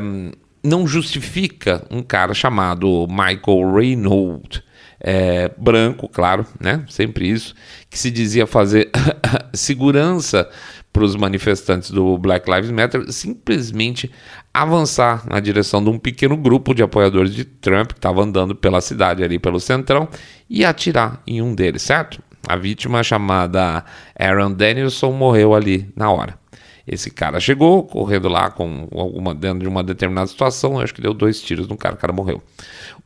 não 0.62 0.86
justifica 0.86 1.86
um 1.90 2.02
cara 2.02 2.34
chamado 2.34 3.06
Michael 3.08 3.72
Reynolds 3.74 4.67
é, 5.00 5.50
branco, 5.56 6.08
claro, 6.08 6.46
né? 6.60 6.84
Sempre 6.88 7.28
isso, 7.28 7.54
que 7.88 7.98
se 7.98 8.10
dizia 8.10 8.46
fazer 8.46 8.90
segurança 9.54 10.48
para 10.92 11.04
os 11.04 11.14
manifestantes 11.14 11.90
do 11.90 12.18
Black 12.18 12.50
Lives 12.50 12.70
Matter, 12.70 13.12
simplesmente 13.12 14.10
avançar 14.52 15.24
na 15.28 15.38
direção 15.38 15.82
de 15.82 15.90
um 15.90 15.98
pequeno 15.98 16.36
grupo 16.36 16.74
de 16.74 16.82
apoiadores 16.82 17.32
de 17.32 17.44
Trump 17.44 17.92
que 17.92 17.98
estava 17.98 18.22
andando 18.22 18.54
pela 18.54 18.80
cidade 18.80 19.22
ali 19.22 19.38
pelo 19.38 19.60
centrão 19.60 20.08
e 20.50 20.64
atirar 20.64 21.22
em 21.26 21.40
um 21.40 21.54
deles, 21.54 21.82
certo? 21.82 22.22
A 22.48 22.56
vítima 22.56 23.02
chamada 23.02 23.84
Aaron 24.18 24.52
Danielson 24.52 25.12
morreu 25.12 25.54
ali 25.54 25.88
na 25.94 26.10
hora. 26.10 26.38
Esse 26.86 27.10
cara 27.10 27.38
chegou 27.38 27.84
correndo 27.84 28.28
lá 28.28 28.50
com 28.50 28.88
alguma 28.92 29.34
dentro 29.34 29.60
de 29.60 29.68
uma 29.68 29.84
determinada 29.84 30.26
situação, 30.26 30.80
acho 30.80 30.94
que 30.94 31.02
deu 31.02 31.12
dois 31.12 31.42
tiros 31.42 31.68
no 31.68 31.76
cara, 31.76 31.94
o 31.94 31.98
cara 31.98 32.14
morreu. 32.14 32.42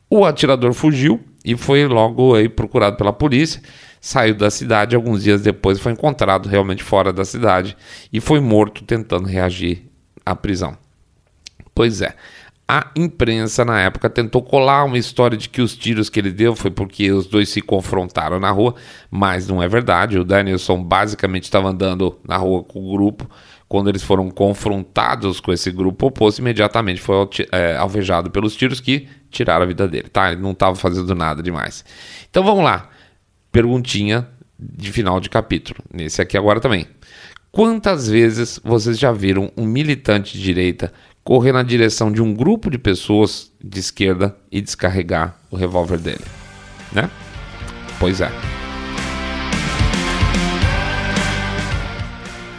O 0.09 0.25
atirador 0.25 0.73
fugiu 0.73 1.19
e 1.43 1.55
foi 1.57 1.85
logo 1.85 2.35
aí 2.35 2.47
procurado 2.47 2.97
pela 2.97 3.11
polícia. 3.11 3.61
Saiu 3.99 4.35
da 4.35 4.51
cidade, 4.51 4.95
alguns 4.95 5.23
dias 5.23 5.41
depois 5.41 5.79
foi 5.79 5.93
encontrado 5.93 6.47
realmente 6.47 6.83
fora 6.83 7.13
da 7.13 7.23
cidade 7.23 7.75
e 8.11 8.19
foi 8.19 8.39
morto 8.39 8.83
tentando 8.83 9.27
reagir 9.27 9.89
à 10.25 10.35
prisão. 10.35 10.77
Pois 11.73 12.01
é, 12.01 12.15
a 12.67 12.91
imprensa 12.95 13.65
na 13.65 13.81
época 13.81 14.09
tentou 14.09 14.41
colar 14.41 14.85
uma 14.85 14.97
história 14.97 15.37
de 15.37 15.49
que 15.49 15.61
os 15.61 15.75
tiros 15.75 16.09
que 16.09 16.19
ele 16.19 16.31
deu 16.31 16.55
foi 16.55 16.71
porque 16.71 17.11
os 17.11 17.27
dois 17.27 17.49
se 17.49 17.61
confrontaram 17.61 18.39
na 18.39 18.51
rua, 18.51 18.75
mas 19.11 19.47
não 19.47 19.61
é 19.61 19.67
verdade. 19.67 20.17
O 20.17 20.23
Danielson 20.23 20.83
basicamente 20.83 21.43
estava 21.43 21.69
andando 21.69 22.17
na 22.27 22.37
rua 22.37 22.63
com 22.63 22.79
o 22.79 22.91
grupo. 22.93 23.29
Quando 23.73 23.89
eles 23.89 24.03
foram 24.03 24.29
confrontados 24.29 25.39
com 25.39 25.51
esse 25.51 25.71
grupo 25.71 26.05
oposto, 26.05 26.37
imediatamente 26.37 27.01
foi 27.01 27.15
é, 27.51 27.75
alvejado 27.75 28.29
pelos 28.29 28.55
tiros 28.55 28.79
que 28.79 29.07
tiraram 29.31 29.63
a 29.63 29.65
vida 29.65 29.87
dele, 29.87 30.09
tá? 30.09 30.31
Ele 30.31 30.43
não 30.43 30.51
estava 30.51 30.75
fazendo 30.75 31.15
nada 31.15 31.41
demais. 31.41 31.83
Então 32.29 32.43
vamos 32.43 32.63
lá. 32.63 32.91
Perguntinha 33.51 34.27
de 34.59 34.91
final 34.91 35.19
de 35.19 35.27
capítulo. 35.27 35.79
Nesse 35.91 36.21
aqui 36.21 36.37
agora 36.37 36.59
também. 36.59 36.85
Quantas 37.51 38.07
vezes 38.07 38.59
vocês 38.63 38.99
já 38.99 39.11
viram 39.11 39.51
um 39.57 39.65
militante 39.65 40.37
de 40.37 40.43
direita 40.43 40.93
correr 41.23 41.51
na 41.51 41.63
direção 41.63 42.11
de 42.11 42.21
um 42.21 42.31
grupo 42.31 42.69
de 42.69 42.77
pessoas 42.77 43.51
de 43.59 43.79
esquerda 43.79 44.37
e 44.51 44.61
descarregar 44.61 45.35
o 45.49 45.55
revólver 45.55 45.97
dele? 45.97 46.25
Né? 46.91 47.09
Pois 47.99 48.21
é. 48.21 48.29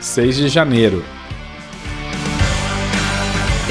6 0.04 0.37
de 0.37 0.49
janeiro. 0.49 1.02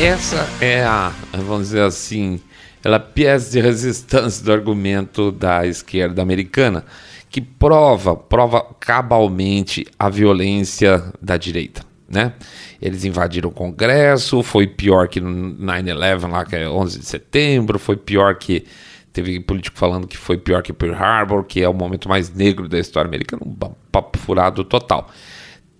Essa 0.01 0.49
é 0.59 0.83
a, 0.83 1.13
vamos 1.31 1.67
dizer 1.67 1.83
assim, 1.83 2.41
ela 2.83 2.99
pièce 2.99 3.51
de 3.51 3.61
resistência 3.61 4.43
do 4.43 4.51
argumento 4.51 5.31
da 5.31 5.65
esquerda 5.67 6.23
americana, 6.23 6.83
que 7.29 7.39
prova, 7.39 8.15
prova 8.15 8.65
cabalmente 8.79 9.85
a 9.97 10.09
violência 10.09 11.03
da 11.21 11.37
direita. 11.37 11.85
Né? 12.09 12.33
Eles 12.81 13.05
invadiram 13.05 13.49
o 13.49 13.53
Congresso, 13.53 14.41
foi 14.41 14.65
pior 14.65 15.07
que 15.07 15.21
no 15.21 15.55
9-11, 15.55 16.27
lá 16.29 16.45
que 16.45 16.55
é 16.55 16.67
11 16.67 16.99
de 16.99 17.05
setembro, 17.05 17.77
foi 17.77 17.95
pior 17.95 18.35
que 18.35 18.65
teve 19.13 19.39
político 19.39 19.77
falando 19.77 20.07
que 20.07 20.17
foi 20.17 20.37
pior 20.37 20.63
que 20.63 20.73
Pearl 20.73 20.95
Harbor, 20.95 21.43
que 21.43 21.61
é 21.61 21.69
o 21.69 21.73
momento 21.73 22.09
mais 22.09 22.33
negro 22.33 22.67
da 22.67 22.79
história 22.79 23.07
americana, 23.07 23.43
um 23.45 23.53
papo 23.91 24.17
furado 24.17 24.63
total 24.63 25.11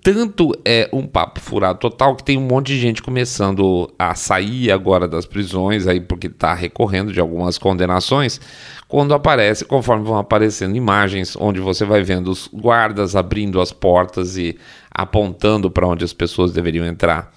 tanto 0.04 0.52
é 0.66 0.90
um 0.92 1.08
papo 1.08 1.40
furado 1.40 1.80
total 1.80 2.14
que 2.18 2.26
tem 2.26 2.38
um 2.38 2.46
monte 2.46 2.68
de 2.68 2.80
gente 2.80 3.02
começando 3.02 3.90
a 3.98 4.14
sair 4.14 4.70
agora 4.70 5.08
das 5.08 5.26
prisões 5.26 5.88
aí 5.88 6.02
porque 6.02 6.28
está 6.28 6.54
recorrendo 6.54 7.14
de 7.14 7.22
algumas 7.22 7.58
condenações 7.58 8.42
quando 8.86 9.14
aparece 9.14 9.64
conforme 9.64 10.04
vão 10.04 10.18
aparecendo 10.18 10.76
imagens 10.76 11.38
onde 11.40 11.62
você 11.62 11.86
vai 11.86 12.04
vendo 12.04 12.30
os 12.30 12.50
guardas 12.54 13.16
abrindo 13.16 13.62
as 13.62 13.72
portas 13.72 14.38
e 14.38 14.58
apontando 14.92 15.72
para 15.72 15.88
onde 15.88 16.04
as 16.04 16.12
pessoas 16.12 16.52
deveriam 16.52 16.86
entrar. 16.86 17.32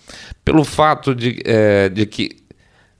Pelo 0.44 0.64
fato 0.64 1.14
de, 1.14 1.40
é, 1.44 1.88
de 1.88 2.04
que 2.04 2.30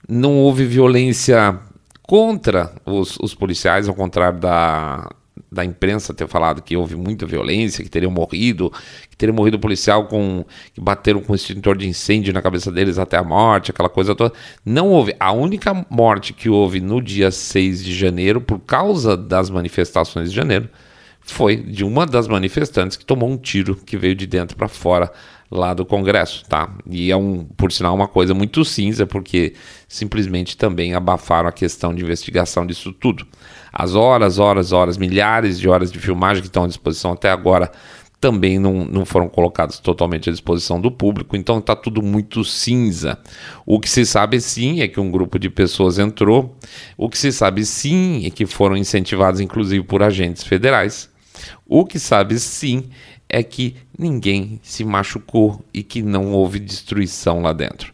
não 0.07 0.37
houve 0.37 0.65
violência 0.65 1.59
contra 2.03 2.73
os, 2.85 3.17
os 3.19 3.35
policiais 3.35 3.89
ao 3.89 3.93
contrário 3.93 4.39
da 4.39 5.09
da 5.57 5.65
imprensa 5.65 6.13
ter 6.13 6.27
falado 6.27 6.61
que 6.61 6.77
houve 6.77 6.95
muita 6.95 7.25
violência, 7.25 7.83
que 7.83 7.89
teriam 7.89 8.11
morrido, 8.11 8.71
que 9.09 9.17
teria 9.17 9.33
morrido 9.33 9.57
policial 9.57 10.05
com 10.05 10.45
que 10.71 10.79
bateram 10.79 11.19
com 11.19 11.33
extintor 11.33 11.75
de 11.75 11.87
incêndio 11.87 12.31
na 12.31 12.43
cabeça 12.43 12.71
deles 12.71 12.99
até 12.99 13.17
a 13.17 13.23
morte, 13.23 13.71
aquela 13.71 13.89
coisa 13.89 14.13
toda. 14.13 14.33
Não 14.63 14.89
houve. 14.89 15.15
A 15.19 15.31
única 15.31 15.73
morte 15.89 16.31
que 16.31 16.47
houve 16.47 16.79
no 16.79 17.01
dia 17.01 17.31
6 17.31 17.83
de 17.83 17.95
janeiro, 17.95 18.39
por 18.39 18.59
causa 18.59 19.17
das 19.17 19.49
manifestações 19.49 20.29
de 20.29 20.35
janeiro, 20.35 20.69
foi 21.19 21.57
de 21.57 21.83
uma 21.83 22.05
das 22.05 22.27
manifestantes 22.27 22.95
que 22.95 23.05
tomou 23.05 23.29
um 23.29 23.37
tiro 23.37 23.75
que 23.75 23.97
veio 23.97 24.13
de 24.13 24.27
dentro 24.27 24.55
para 24.55 24.67
fora 24.67 25.11
lá 25.49 25.73
do 25.73 25.85
Congresso, 25.85 26.43
tá? 26.47 26.69
E 26.89 27.11
é 27.11 27.15
um, 27.15 27.43
por 27.43 27.71
sinal, 27.71 27.95
uma 27.95 28.07
coisa 28.07 28.33
muito 28.33 28.65
cinza, 28.65 29.05
porque 29.05 29.53
simplesmente 29.87 30.57
também 30.57 30.93
abafaram 30.93 31.47
a 31.47 31.51
questão 31.51 31.93
de 31.93 32.03
investigação 32.03 32.65
disso 32.65 32.91
tudo. 32.91 33.25
As 33.71 33.95
horas, 33.95 34.39
horas, 34.39 34.71
horas, 34.71 34.97
milhares 34.97 35.59
de 35.59 35.69
horas 35.69 35.91
de 35.91 35.99
filmagem 35.99 36.41
que 36.41 36.47
estão 36.47 36.65
à 36.65 36.67
disposição 36.67 37.13
até 37.13 37.29
agora 37.29 37.71
também 38.19 38.57
não, 38.57 38.83
não 38.85 39.05
foram 39.05 39.29
colocadas 39.29 39.79
totalmente 39.79 40.29
à 40.29 40.31
disposição 40.31 40.81
do 40.81 40.91
público, 40.91 41.35
então 41.35 41.59
está 41.59 41.75
tudo 41.75 42.01
muito 42.01 42.43
cinza. 42.43 43.17
O 43.65 43.79
que 43.79 43.89
se 43.89 44.05
sabe 44.05 44.41
sim 44.41 44.81
é 44.81 44.87
que 44.87 44.99
um 44.99 45.11
grupo 45.11 45.37
de 45.37 45.49
pessoas 45.49 45.99
entrou, 45.99 46.57
o 46.97 47.09
que 47.09 47.17
se 47.17 47.31
sabe 47.31 47.63
sim 47.63 48.25
é 48.25 48.29
que 48.29 48.45
foram 48.45 48.75
incentivados 48.75 49.39
inclusive 49.39 49.85
por 49.85 50.01
agentes 50.01 50.43
federais. 50.43 51.09
O 51.65 51.85
que 51.85 51.99
sabe 51.99 52.39
sim 52.39 52.89
é 53.29 53.43
que 53.43 53.75
ninguém 53.97 54.59
se 54.63 54.83
machucou 54.83 55.61
e 55.73 55.83
que 55.83 56.01
não 56.01 56.31
houve 56.31 56.59
destruição 56.59 57.41
lá 57.41 57.53
dentro. 57.53 57.93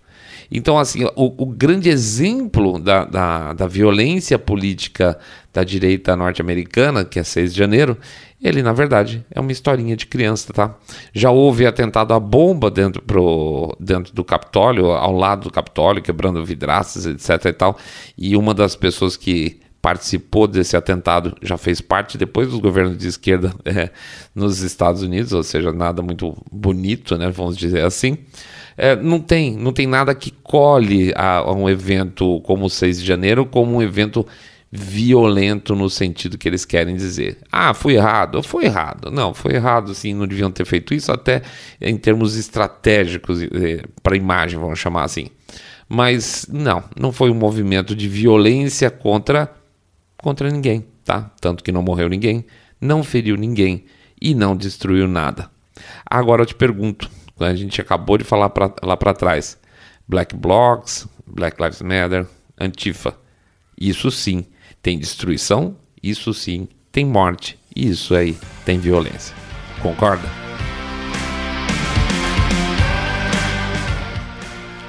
Então, 0.51 0.77
assim, 0.77 1.03
o, 1.15 1.33
o 1.43 1.45
grande 1.47 1.89
exemplo 1.89 2.77
da, 2.77 3.05
da, 3.05 3.53
da, 3.53 3.65
violência 3.65 4.37
política 4.37 5.17
da 5.51 5.63
direita 5.63 6.15
norte-americana, 6.15 7.03
que 7.03 7.17
é 7.17 7.23
6 7.23 7.53
de 7.53 7.57
janeiro, 7.57 7.97
ele, 8.39 8.61
na 8.61 8.71
verdade, 8.71 9.25
é 9.31 9.39
uma 9.39 9.51
historinha 9.51 9.95
de 9.95 10.05
criança, 10.05 10.53
tá? 10.53 10.75
Já 11.11 11.31
houve 11.31 11.65
atentado 11.65 12.13
à 12.13 12.19
bomba 12.19 12.69
dentro, 12.69 13.01
pro, 13.01 13.75
dentro 13.79 14.13
do 14.13 14.23
Capitólio, 14.23 14.91
ao 14.91 15.13
lado 15.13 15.45
do 15.45 15.49
Capitólio, 15.49 16.03
quebrando 16.03 16.45
vidraças, 16.45 17.07
etc 17.07 17.45
e 17.45 17.53
tal, 17.53 17.77
e 18.15 18.35
uma 18.37 18.53
das 18.53 18.75
pessoas 18.75 19.17
que 19.17 19.59
participou 19.83 20.47
desse 20.47 20.77
atentado, 20.77 21.35
já 21.41 21.57
fez 21.57 21.81
parte 21.81 22.17
depois 22.17 22.47
dos 22.47 22.61
governos 22.61 22.97
de 22.97 23.05
esquerda 23.05 23.53
é, 23.65 23.89
nos 24.33 24.61
Estados 24.61 25.01
Unidos, 25.01 25.33
ou 25.33 25.43
seja, 25.43 25.73
nada 25.73 26.01
muito 26.01 26.33
bonito, 26.49 27.17
né, 27.17 27.29
vamos 27.29 27.57
dizer 27.57 27.83
assim. 27.83 28.17
É, 28.77 28.95
não 28.95 29.19
tem, 29.19 29.57
não 29.57 29.73
tem 29.73 29.85
nada 29.85 30.15
que 30.15 30.31
colhe 30.31 31.11
a, 31.17 31.39
a, 31.39 31.51
um 31.51 31.69
evento 31.69 32.39
como 32.45 32.65
o 32.65 32.69
6 32.69 33.01
de 33.01 33.05
janeiro 33.05 33.45
como 33.45 33.75
um 33.75 33.81
evento 33.81 34.25
violento 34.71 35.75
no 35.75 35.89
sentido 35.89 36.37
que 36.37 36.47
eles 36.47 36.63
querem 36.63 36.95
dizer. 36.95 37.39
Ah, 37.51 37.73
foi 37.73 37.95
errado, 37.95 38.41
foi 38.41 38.63
errado. 38.63 39.11
Não, 39.11 39.33
foi 39.33 39.53
errado, 39.55 39.93
sim, 39.93 40.13
não 40.13 40.25
deviam 40.25 40.49
ter 40.49 40.65
feito 40.65 40.93
isso 40.93 41.11
até 41.11 41.41
em 41.81 41.97
termos 41.97 42.37
estratégicos 42.37 43.43
eh, 43.43 43.83
para 44.01 44.15
a 44.15 44.17
imagem, 44.17 44.57
vamos 44.57 44.79
chamar 44.79 45.03
assim. 45.03 45.27
Mas 45.89 46.47
não, 46.49 46.83
não 46.97 47.11
foi 47.11 47.29
um 47.29 47.35
movimento 47.35 47.93
de 47.93 48.07
violência 48.07 48.89
contra 48.89 49.51
contra 50.23 50.49
ninguém, 50.49 50.85
tá? 51.03 51.29
Tanto 51.39 51.63
que 51.63 51.71
não 51.71 51.83
morreu 51.83 52.09
ninguém, 52.09 52.45
não 52.81 53.03
feriu 53.03 53.35
ninguém 53.35 53.85
e 54.19 54.33
não 54.33 54.55
destruiu 54.55 55.07
nada. 55.07 55.51
Agora 56.05 56.41
eu 56.41 56.45
te 56.45 56.55
pergunto, 56.55 57.11
a 57.39 57.53
gente 57.53 57.79
acabou 57.79 58.17
de 58.17 58.23
falar 58.23 58.49
pra, 58.49 58.73
lá 58.81 58.97
para 58.97 59.13
trás, 59.13 59.57
Black 60.07 60.35
Blocs, 60.35 61.07
Black 61.27 61.61
Lives 61.61 61.81
Matter, 61.81 62.25
Antifa, 62.59 63.15
isso 63.79 64.09
sim 64.09 64.45
tem 64.81 64.97
destruição, 64.97 65.75
isso 66.01 66.33
sim 66.33 66.67
tem 66.91 67.05
morte, 67.05 67.59
isso 67.75 68.15
aí 68.15 68.37
tem 68.65 68.79
violência. 68.79 69.35
Concorda? 69.81 70.27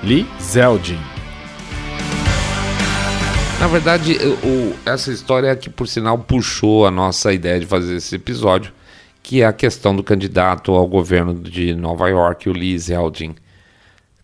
Lee 0.03 0.27
Zeldin 0.41 1.14
na 3.61 3.67
verdade, 3.67 4.17
o, 4.45 4.75
essa 4.85 5.13
história 5.13 5.49
é 5.49 5.57
que, 5.57 5.71
por 5.71 5.87
sinal, 5.89 6.19
puxou 6.19 6.87
a 6.87 6.91
nossa 6.91 7.33
ideia 7.33 7.61
de 7.61 7.67
fazer 7.67 7.97
esse 7.97 8.17
episódio, 8.17 8.73
que 9.23 9.43
é 9.43 9.47
a 9.47 9.53
questão 9.53 9.95
do 9.95 10.03
candidato 10.03 10.73
ao 10.73 10.87
governo 10.87 11.35
de 11.35 11.75
Nova 11.75 12.09
York, 12.09 12.49
o 12.49 12.53
Lee 12.53 12.79
Zeldin. 12.79 13.35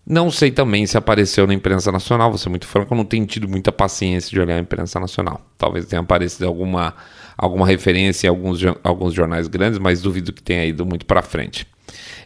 Não 0.06 0.30
sei 0.30 0.50
também 0.50 0.86
se 0.86 0.98
apareceu 0.98 1.46
na 1.46 1.54
imprensa 1.54 1.92
nacional, 1.92 2.30
vou 2.30 2.38
ser 2.38 2.48
muito 2.48 2.66
franco, 2.66 2.92
eu 2.92 2.96
não 2.96 3.04
tenho 3.04 3.24
tido 3.26 3.48
muita 3.48 3.70
paciência 3.70 4.30
de 4.30 4.40
olhar 4.40 4.56
a 4.56 4.60
imprensa 4.60 4.98
nacional. 4.98 5.40
Talvez 5.56 5.86
tenha 5.86 6.00
aparecido 6.00 6.46
alguma, 6.46 6.94
alguma 7.36 7.66
referência 7.66 8.26
em 8.26 8.30
alguns, 8.30 8.60
alguns 8.82 9.14
jornais 9.14 9.46
grandes, 9.46 9.78
mas 9.78 10.02
duvido 10.02 10.32
que 10.32 10.42
tenha 10.42 10.64
ido 10.66 10.84
muito 10.84 11.06
para 11.06 11.22
frente. 11.22 11.66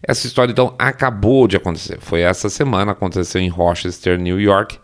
Essa 0.03 0.27
história, 0.27 0.53
então, 0.53 0.75
acabou 0.79 1.47
de 1.47 1.57
acontecer. 1.57 1.99
Foi 2.01 2.21
essa 2.21 2.49
semana, 2.49 2.93
aconteceu 2.93 3.41
em 3.41 3.49
Rochester, 3.49 4.19
New 4.19 4.41
York, 4.41 4.79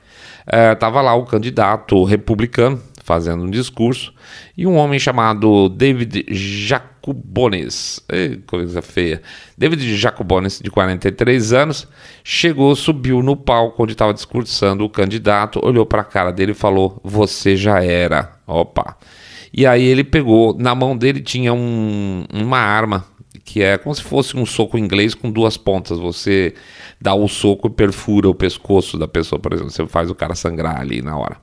estava 0.73 1.01
é, 1.01 1.03
lá 1.03 1.15
o 1.15 1.25
candidato 1.25 2.03
republicano 2.05 2.81
fazendo 3.03 3.43
um 3.43 3.51
discurso 3.51 4.13
e 4.57 4.67
um 4.67 4.77
homem 4.77 4.99
chamado 4.99 5.69
David 5.69 6.27
Jacobones, 6.29 8.01
coisa 8.47 8.81
feia, 8.81 9.21
David 9.59 9.97
Jacobones, 9.97 10.61
de 10.63 10.71
43 10.71 11.53
anos, 11.53 11.89
chegou, 12.23 12.77
subiu 12.77 13.23
no 13.23 13.37
palco 13.37 13.83
onde 13.83 13.93
estava 13.93 14.15
discursando 14.15 14.85
o 14.85 14.89
candidato, 14.89 15.61
olhou 15.65 15.85
para 15.85 16.03
a 16.03 16.05
cara 16.05 16.31
dele 16.31 16.53
e 16.53 16.55
falou: 16.55 17.01
Você 17.03 17.57
já 17.57 17.83
era. 17.83 18.33
Opa. 18.47 18.97
E 19.53 19.67
aí 19.67 19.83
ele 19.83 20.05
pegou, 20.05 20.57
na 20.57 20.75
mão 20.75 20.97
dele 20.97 21.21
tinha 21.21 21.53
um, 21.53 22.25
uma 22.33 22.59
arma 22.59 23.05
que 23.51 23.65
é 23.65 23.77
como 23.77 23.93
se 23.93 24.03
fosse 24.03 24.37
um 24.37 24.47
soco 24.47 24.79
inglês 24.79 25.13
com 25.13 25.29
duas 25.29 25.57
pontas. 25.57 25.99
Você 25.99 26.55
dá 27.01 27.15
o 27.15 27.27
soco 27.27 27.67
e 27.67 27.71
perfura 27.71 28.29
o 28.29 28.35
pescoço 28.35 28.97
da 28.97 29.09
pessoa, 29.09 29.41
por 29.41 29.53
exemplo, 29.53 29.73
você 29.73 29.85
faz 29.89 30.09
o 30.09 30.15
cara 30.15 30.37
sangrar 30.37 30.81
ali 30.81 31.03
na 31.03 31.19
hora. 31.19 31.37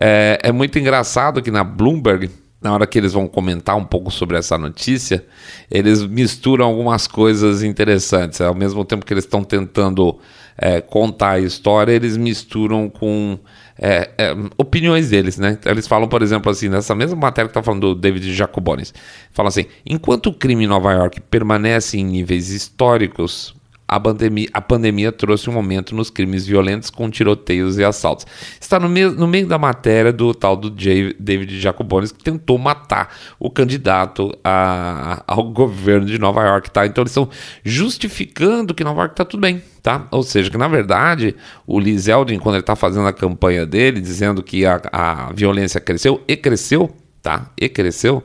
É, 0.00 0.38
é 0.40 0.52
muito 0.52 0.78
engraçado 0.78 1.42
que 1.42 1.50
na 1.50 1.64
Bloomberg, 1.64 2.30
na 2.62 2.72
hora 2.72 2.86
que 2.86 2.98
eles 2.98 3.12
vão 3.12 3.26
comentar 3.26 3.76
um 3.76 3.84
pouco 3.84 4.10
sobre 4.10 4.36
essa 4.36 4.56
notícia, 4.56 5.24
eles 5.70 6.02
misturam 6.02 6.66
algumas 6.66 7.06
coisas 7.06 7.62
interessantes. 7.62 8.40
Ao 8.40 8.54
mesmo 8.54 8.84
tempo 8.84 9.04
que 9.04 9.12
eles 9.12 9.24
estão 9.24 9.42
tentando 9.42 10.18
é, 10.56 10.80
contar 10.80 11.32
a 11.32 11.40
história, 11.40 11.92
eles 11.92 12.16
misturam 12.16 12.88
com 12.88 13.38
é, 13.78 14.10
é, 14.16 14.36
opiniões 14.56 15.10
deles, 15.10 15.38
né? 15.38 15.58
Eles 15.64 15.88
falam, 15.88 16.08
por 16.08 16.22
exemplo, 16.22 16.50
assim, 16.50 16.68
nessa 16.68 16.94
mesma 16.94 17.16
matéria 17.16 17.48
que 17.48 17.50
está 17.50 17.62
falando 17.62 17.94
do 17.94 18.00
David 18.00 18.32
Jacobones, 18.32 18.94
fala 19.32 19.48
assim: 19.48 19.66
enquanto 19.84 20.26
o 20.26 20.34
crime 20.34 20.64
em 20.64 20.68
Nova 20.68 20.92
York 20.92 21.20
permanece 21.22 21.98
em 21.98 22.04
níveis 22.04 22.50
históricos, 22.50 23.54
a 23.94 24.00
pandemia, 24.00 24.48
a 24.54 24.60
pandemia 24.60 25.12
trouxe 25.12 25.50
um 25.50 25.56
aumento 25.56 25.94
nos 25.94 26.08
crimes 26.08 26.46
violentos 26.46 26.88
com 26.88 27.10
tiroteios 27.10 27.76
e 27.76 27.84
assaltos. 27.84 28.26
Está 28.58 28.80
no 28.80 28.88
meio, 28.88 29.12
no 29.12 29.28
meio 29.28 29.46
da 29.46 29.58
matéria 29.58 30.10
do 30.10 30.32
tal 30.32 30.56
do 30.56 30.70
J, 30.70 31.14
David 31.20 31.60
Jacobones, 31.60 32.10
que 32.10 32.24
tentou 32.24 32.56
matar 32.56 33.14
o 33.38 33.50
candidato 33.50 34.32
a, 34.42 35.22
ao 35.26 35.44
governo 35.44 36.06
de 36.06 36.18
Nova 36.18 36.42
York, 36.42 36.70
tá? 36.70 36.86
Então 36.86 37.02
eles 37.02 37.10
estão 37.10 37.28
justificando 37.62 38.72
que 38.72 38.82
Nova 38.82 39.02
York 39.02 39.12
está 39.12 39.26
tudo 39.26 39.40
bem, 39.40 39.62
tá? 39.82 40.06
Ou 40.10 40.22
seja, 40.22 40.50
que 40.50 40.56
na 40.56 40.68
verdade 40.68 41.36
o 41.66 41.78
Lee 41.78 41.98
Zeldin, 41.98 42.38
quando 42.38 42.54
ele 42.54 42.62
está 42.62 42.74
fazendo 42.74 43.06
a 43.06 43.12
campanha 43.12 43.66
dele, 43.66 44.00
dizendo 44.00 44.42
que 44.42 44.64
a, 44.64 44.80
a 44.90 45.32
violência 45.34 45.78
cresceu, 45.80 46.22
e 46.26 46.34
cresceu, 46.34 46.90
tá? 47.20 47.50
E 47.60 47.68
cresceu, 47.68 48.24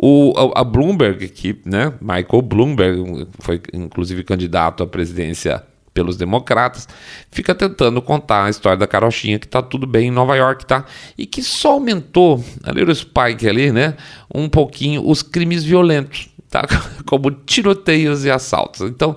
o, 0.00 0.32
a, 0.54 0.60
a 0.60 0.64
Bloomberg, 0.64 1.28
que, 1.28 1.60
né, 1.64 1.92
Michael 2.00 2.42
Bloomberg, 2.42 3.26
foi 3.40 3.60
inclusive 3.72 4.22
candidato 4.22 4.84
à 4.84 4.86
presidência 4.86 5.64
pelos 5.92 6.16
democratas, 6.16 6.86
fica 7.32 7.52
tentando 7.52 8.00
contar 8.00 8.44
a 8.44 8.50
história 8.50 8.78
da 8.78 8.86
carochinha 8.86 9.40
que 9.40 9.48
tá 9.48 9.60
tudo 9.60 9.84
bem 9.84 10.06
em 10.06 10.10
Nova 10.12 10.36
York, 10.36 10.64
tá? 10.64 10.84
E 11.16 11.26
que 11.26 11.42
só 11.42 11.72
aumentou, 11.72 12.44
ali 12.62 12.84
o 12.84 12.94
spike 12.94 13.48
ali, 13.48 13.72
né, 13.72 13.96
um 14.32 14.48
pouquinho 14.48 15.04
os 15.04 15.20
crimes 15.20 15.64
violentos, 15.64 16.28
tá? 16.48 16.64
Como 17.04 17.32
tiroteios 17.32 18.24
e 18.24 18.30
assaltos. 18.30 18.82
Então, 18.82 19.16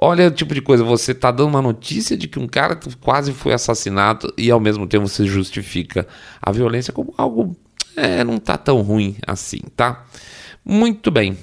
olha 0.00 0.28
o 0.28 0.30
tipo 0.30 0.54
de 0.54 0.62
coisa, 0.62 0.82
você 0.82 1.12
tá 1.12 1.30
dando 1.30 1.48
uma 1.48 1.60
notícia 1.60 2.16
de 2.16 2.26
que 2.26 2.38
um 2.38 2.46
cara 2.46 2.80
quase 3.02 3.34
foi 3.34 3.52
assassinado 3.52 4.32
e 4.38 4.50
ao 4.50 4.60
mesmo 4.60 4.86
tempo 4.86 5.06
você 5.06 5.26
justifica 5.26 6.08
a 6.40 6.50
violência 6.50 6.94
como 6.94 7.12
algo 7.18 7.54
é, 7.96 8.24
não 8.24 8.38
tá 8.38 8.56
tão 8.56 8.80
ruim 8.80 9.16
assim, 9.26 9.60
tá? 9.76 10.04
Muito 10.64 11.10
bem. 11.10 11.36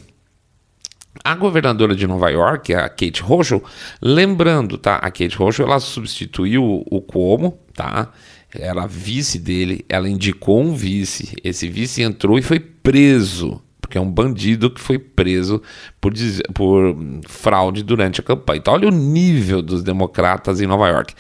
A 1.24 1.36
governadora 1.36 1.96
de 1.96 2.08
Nova 2.08 2.30
York, 2.30 2.74
a 2.74 2.88
Kate 2.88 3.22
Rocho, 3.22 3.62
lembrando, 4.02 4.78
tá? 4.78 4.96
A 4.96 5.12
Kate 5.12 5.36
Rocho, 5.36 5.64
ela 5.64 5.80
substituiu 5.80 6.84
o 6.90 7.02
Cuomo, 7.02 7.60
tá? 7.74 8.12
Era 8.54 8.88
vice 8.88 9.38
dele, 9.38 9.86
ela 9.90 10.10
indicou 10.10 10.62
um 10.62 10.74
vice. 10.74 11.36
Esse 11.44 11.68
vice 11.68 12.02
entrou 12.02 12.40
e 12.40 12.42
foi 12.42 12.60
preso, 12.60 13.62
porque 13.82 13.98
é 13.98 14.02
um 14.02 14.10
bandido 14.10 14.72
que 14.72 14.80
foi 14.80 14.98
preso 14.98 15.62
por, 16.00 16.14
por 16.54 16.96
fraude 17.28 17.84
durante 17.84 18.22
a 18.22 18.24
campanha. 18.24 18.60
Então, 18.60 18.74
olha 18.74 18.88
o 18.88 18.92
nível 18.92 19.62
dos 19.62 19.84
democratas 19.84 20.62
em 20.62 20.68
Nova 20.68 20.88
York. 20.88 21.14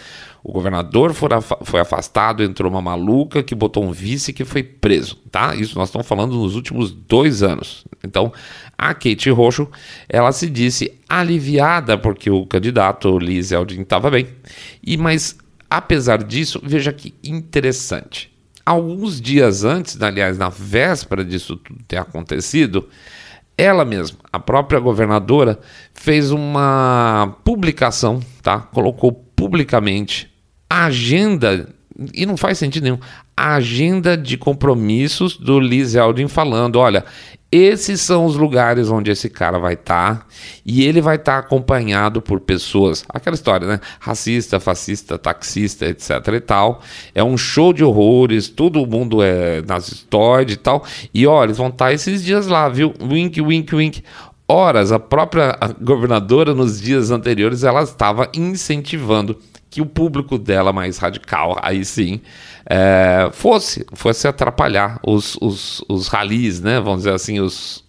O 0.44 0.54
governador 0.54 1.14
foi 1.14 1.80
afastado, 1.80 2.44
entrou 2.44 2.72
uma 2.72 2.82
maluca 2.82 3.44
que 3.44 3.54
botou 3.54 3.84
um 3.84 3.92
vice 3.92 4.32
que 4.32 4.46
foi 4.46 4.64
preso, 4.64 5.18
tá? 5.30 5.54
Isso 5.54 5.78
nós 5.78 5.90
estamos 5.90 6.08
falando 6.08 6.36
nos 6.36 6.56
últimos 6.56 6.92
dois 6.92 7.44
anos. 7.44 7.86
Então, 8.04 8.32
a 8.78 8.94
Kate 8.94 9.30
Roxo, 9.30 9.68
ela 10.08 10.32
se 10.32 10.50
disse 10.50 10.94
aliviada 11.10 11.98
porque 11.98 12.32
o 12.32 12.46
candidato 12.46 13.18
Lee 13.18 13.42
Zeldin 13.44 13.82
estava 13.82 14.10
bem. 14.10 14.28
E 14.82 14.96
mas 14.96 15.38
apesar 15.70 16.24
disso, 16.24 16.60
veja 16.64 16.92
que 16.92 17.14
interessante. 17.24 18.32
Alguns 18.66 19.20
dias 19.20 19.64
antes, 19.64 20.02
aliás, 20.02 20.38
na 20.38 20.50
véspera 20.50 21.24
disso 21.24 21.56
tudo 21.58 21.84
ter 21.88 21.98
acontecido, 21.98 22.88
ela 23.58 23.84
mesma, 23.84 24.18
a 24.32 24.40
própria 24.40 24.80
governadora, 24.80 25.60
fez 25.94 26.32
uma 26.32 27.36
publicação, 27.44 28.22
tá? 28.42 28.60
Colocou 28.60 29.12
publicamente 29.50 30.32
a 30.70 30.86
agenda, 30.86 31.68
e 32.14 32.24
não 32.24 32.38
faz 32.38 32.60
sentido 32.60 32.84
nenhum, 32.84 33.00
a 33.36 33.56
agenda 33.56 34.16
de 34.16 34.38
compromissos 34.38 35.36
do 35.36 35.60
Liz 35.60 35.96
Eldin 35.96 36.28
falando: 36.28 36.78
olha, 36.78 37.04
esses 37.52 38.00
são 38.02 38.26
os 38.26 38.36
lugares 38.36 38.92
onde 38.92 39.10
esse 39.10 39.28
cara 39.28 39.58
vai 39.58 39.74
estar 39.74 40.20
tá, 40.20 40.26
e 40.64 40.86
ele 40.86 41.02
vai 41.02 41.16
estar 41.16 41.34
tá 41.34 41.40
acompanhado 41.40 42.22
por 42.22 42.40
pessoas, 42.40 43.04
aquela 43.10 43.34
história, 43.34 43.66
né? 43.66 43.80
Racista, 44.00 44.60
fascista, 44.60 45.18
taxista, 45.18 45.88
etc 45.88 46.12
e 46.36 46.40
tal. 46.40 46.84
É 47.16 47.24
um 47.24 47.36
show 47.36 47.74
de 47.74 47.84
horrores, 47.84 48.50
todo 48.50 48.86
mundo 48.86 49.24
é 49.24 49.64
nazistóide 49.64 50.54
e 50.54 50.58
tal. 50.58 50.86
E 51.12 51.26
olha, 51.26 51.48
eles 51.48 51.58
vão 51.58 51.70
estar 51.70 51.86
tá 51.86 51.94
esses 51.94 52.24
dias 52.24 52.46
lá, 52.46 52.70
viu? 52.70 52.94
Wink, 53.02 53.42
wink, 53.42 53.76
wink 53.76 54.04
horas, 54.50 54.92
a 54.92 55.00
própria 55.00 55.56
governadora, 55.80 56.56
nos 56.56 56.82
dias 56.82 57.12
anteriores, 57.12 57.64
ela 57.64 57.84
estava 57.84 58.28
incentivando 58.34 59.38
que 59.70 59.82
o 59.82 59.86
público 59.86 60.40
dela 60.40 60.74
mais 60.74 60.98
radical, 60.98 61.58
aí 61.62 61.86
sim, 61.86 62.20
é, 62.66 63.30
fosse, 63.32 63.86
fosse 63.94 64.28
atrapalhar 64.28 65.00
os, 65.06 65.38
os, 65.40 65.84
os 65.88 66.08
ralis, 66.08 66.60
né? 66.60 66.80
Vamos 66.80 67.00
dizer 67.00 67.14
assim, 67.14 67.40
os 67.40 67.84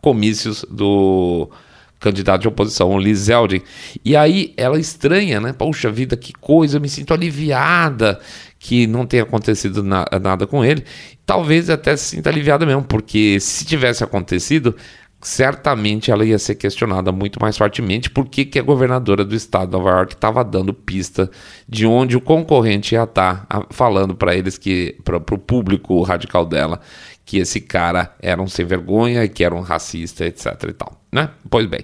comícios 0.00 0.64
do 0.70 1.50
candidato 1.98 2.42
de 2.42 2.48
oposição, 2.48 2.90
o 2.90 2.98
Liz 2.98 3.20
Zeldin. 3.20 3.62
E 4.04 4.14
aí 4.14 4.52
ela 4.56 4.78
estranha, 4.78 5.40
né? 5.40 5.52
Poxa 5.52 5.90
vida, 5.90 6.16
que 6.16 6.32
coisa, 6.34 6.76
eu 6.76 6.80
me 6.80 6.88
sinto 6.88 7.14
aliviada 7.14 8.20
que 8.58 8.86
não 8.86 9.06
tenha 9.06 9.22
acontecido 9.24 9.82
na, 9.82 10.04
nada 10.22 10.46
com 10.46 10.64
ele. 10.64 10.84
Talvez 11.26 11.68
até 11.68 11.96
se 11.96 12.16
sinta 12.16 12.30
aliviada 12.30 12.64
mesmo, 12.64 12.82
porque 12.82 13.40
se 13.40 13.64
tivesse 13.64 14.04
acontecido, 14.04 14.76
certamente 15.24 16.10
ela 16.10 16.22
ia 16.22 16.38
ser 16.38 16.54
questionada 16.54 17.10
muito 17.10 17.40
mais 17.40 17.56
fortemente 17.56 18.10
por 18.10 18.26
que, 18.26 18.58
a 18.58 18.62
governadora 18.62 19.24
do 19.24 19.34
estado 19.34 19.70
de 19.70 19.72
Nova 19.72 19.90
York 19.90 20.14
estava 20.14 20.44
dando 20.44 20.74
pista 20.74 21.30
de 21.66 21.86
onde 21.86 22.14
o 22.14 22.20
concorrente 22.20 22.94
ia 22.94 23.04
estar 23.04 23.46
tá 23.46 23.66
falando 23.70 24.14
para 24.14 24.36
eles 24.36 24.58
que 24.58 24.96
para 25.02 25.16
o 25.16 25.38
público 25.38 26.02
radical 26.02 26.44
dela 26.44 26.78
que 27.24 27.38
esse 27.38 27.58
cara 27.58 28.14
era 28.20 28.40
um 28.40 28.46
sem 28.46 28.66
vergonha 28.66 29.26
que 29.26 29.42
era 29.42 29.54
um 29.54 29.62
racista, 29.62 30.26
etc 30.26 30.62
e 30.68 30.72
tal, 30.74 31.00
né? 31.10 31.30
Pois 31.48 31.66
bem. 31.66 31.80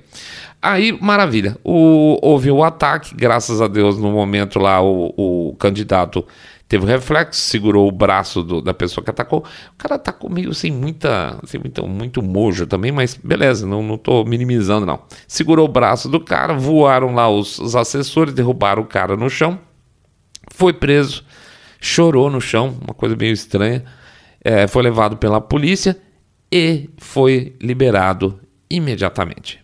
Aí, 0.61 0.93
maravilha. 1.01 1.57
O, 1.65 2.19
houve 2.21 2.51
o 2.51 2.63
ataque, 2.63 3.15
graças 3.15 3.63
a 3.63 3.67
Deus, 3.67 3.99
no 3.99 4.13
momento 4.13 4.59
lá 4.59 4.83
o, 4.83 5.15
o 5.17 5.57
candidato 5.57 6.27
teve 6.71 6.87
reflexo, 6.87 7.41
segurou 7.41 7.89
o 7.89 7.91
braço 7.91 8.45
do, 8.45 8.63
da 8.63 8.73
pessoa 8.73 9.03
que 9.03 9.11
atacou. 9.11 9.41
O 9.41 9.77
cara 9.77 9.97
atacou 9.97 10.31
meio 10.31 10.55
sem 10.55 10.71
muita, 10.71 11.37
sem 11.45 11.59
muito, 11.59 11.85
muito 11.89 12.23
mojo 12.23 12.65
também, 12.65 12.93
mas 12.93 13.17
beleza, 13.17 13.67
não, 13.67 13.83
não 13.83 13.99
tô 13.99 14.25
minimizando 14.25 14.87
não. 14.87 15.03
Segurou 15.27 15.67
o 15.67 15.69
braço 15.69 16.09
do 16.09 16.21
cara, 16.21 16.55
voaram 16.55 17.13
lá 17.13 17.29
os, 17.29 17.59
os 17.59 17.75
assessores, 17.75 18.33
derrubaram 18.33 18.83
o 18.83 18.87
cara 18.87 19.17
no 19.17 19.29
chão, 19.29 19.59
foi 20.55 20.73
preso, 20.73 21.25
chorou 21.81 22.31
no 22.31 22.41
chão, 22.41 22.79
uma 22.81 22.95
coisa 22.95 23.17
meio 23.17 23.33
estranha, 23.33 23.85
é, 24.41 24.69
foi 24.69 24.85
levado 24.85 25.17
pela 25.17 25.41
polícia 25.41 26.01
e 26.53 26.89
foi 26.99 27.57
liberado 27.61 28.39
imediatamente. 28.71 29.60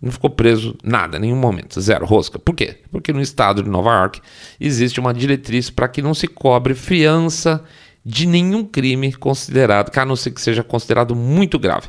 Não 0.00 0.10
ficou 0.10 0.30
preso 0.30 0.76
nada, 0.82 1.18
nenhum 1.18 1.36
momento, 1.36 1.80
zero, 1.80 2.06
rosca. 2.06 2.38
Por 2.38 2.54
quê? 2.54 2.78
Porque 2.90 3.12
no 3.12 3.20
estado 3.20 3.62
de 3.62 3.68
Nova 3.68 3.90
York 3.90 4.20
existe 4.58 4.98
uma 4.98 5.12
diretriz 5.12 5.68
para 5.68 5.88
que 5.88 6.00
não 6.00 6.14
se 6.14 6.26
cobre 6.26 6.74
fiança 6.74 7.62
de 8.04 8.26
nenhum 8.26 8.64
crime 8.64 9.12
considerado, 9.12 9.96
a 9.96 10.04
não 10.04 10.16
ser 10.16 10.30
que 10.30 10.40
seja 10.40 10.64
considerado 10.64 11.14
muito 11.14 11.58
grave. 11.58 11.88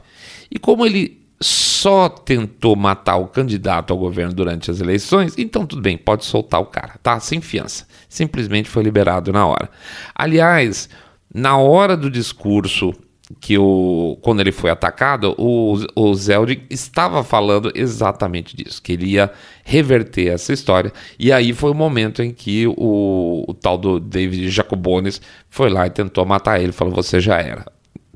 E 0.50 0.60
como 0.60 0.86
ele 0.86 1.22
só 1.40 2.08
tentou 2.08 2.76
matar 2.76 3.16
o 3.16 3.28
candidato 3.28 3.92
ao 3.92 3.98
governo 3.98 4.34
durante 4.34 4.70
as 4.70 4.80
eleições, 4.80 5.34
então 5.38 5.66
tudo 5.66 5.82
bem, 5.82 5.98
pode 5.98 6.26
soltar 6.26 6.60
o 6.60 6.66
cara, 6.66 7.00
tá? 7.02 7.20
Sem 7.20 7.42
fiança. 7.42 7.88
Simplesmente 8.08 8.70
foi 8.70 8.84
liberado 8.84 9.32
na 9.32 9.48
hora. 9.48 9.70
Aliás, 10.14 10.88
na 11.34 11.58
hora 11.58 11.98
do 11.98 12.12
discurso 12.12 12.94
que 13.40 13.58
o, 13.58 14.18
quando 14.22 14.42
ele 14.42 14.52
foi 14.52 14.70
atacado, 14.70 15.36
o, 15.38 15.78
o 15.96 16.14
Zeldin 16.14 16.62
estava 16.70 17.24
falando 17.24 17.72
exatamente 17.76 18.56
disso, 18.56 18.82
que 18.82 18.94
ele 18.94 19.06
ia 19.06 19.32
reverter 19.64 20.28
essa 20.28 20.52
história. 20.52 20.92
E 21.18 21.32
aí 21.32 21.54
foi 21.54 21.72
o 21.72 21.76
momento 21.76 22.22
em 22.22 22.32
que 22.32 22.68
o, 22.68 23.46
o 23.48 23.54
tal 23.54 23.78
do 23.78 24.00
David 24.00 24.50
Jacobones 24.50 25.22
foi 25.50 25.70
lá 25.70 25.88
e 25.88 25.90
tentou 25.90 26.26
matar 26.26 26.62
ele, 26.62 26.72
falou: 26.72 26.94
Você 26.96 27.20
já 27.20 27.38
era. 27.38 27.66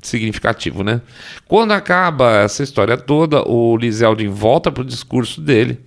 Significativo, 0.02 0.84
né? 0.84 1.00
Quando 1.48 1.72
acaba 1.72 2.42
essa 2.42 2.62
história 2.62 2.96
toda, 2.96 3.42
o 3.48 3.76
Lizeldin 3.76 4.28
volta 4.28 4.70
para 4.70 4.82
o 4.82 4.84
discurso 4.84 5.40
dele 5.40 5.80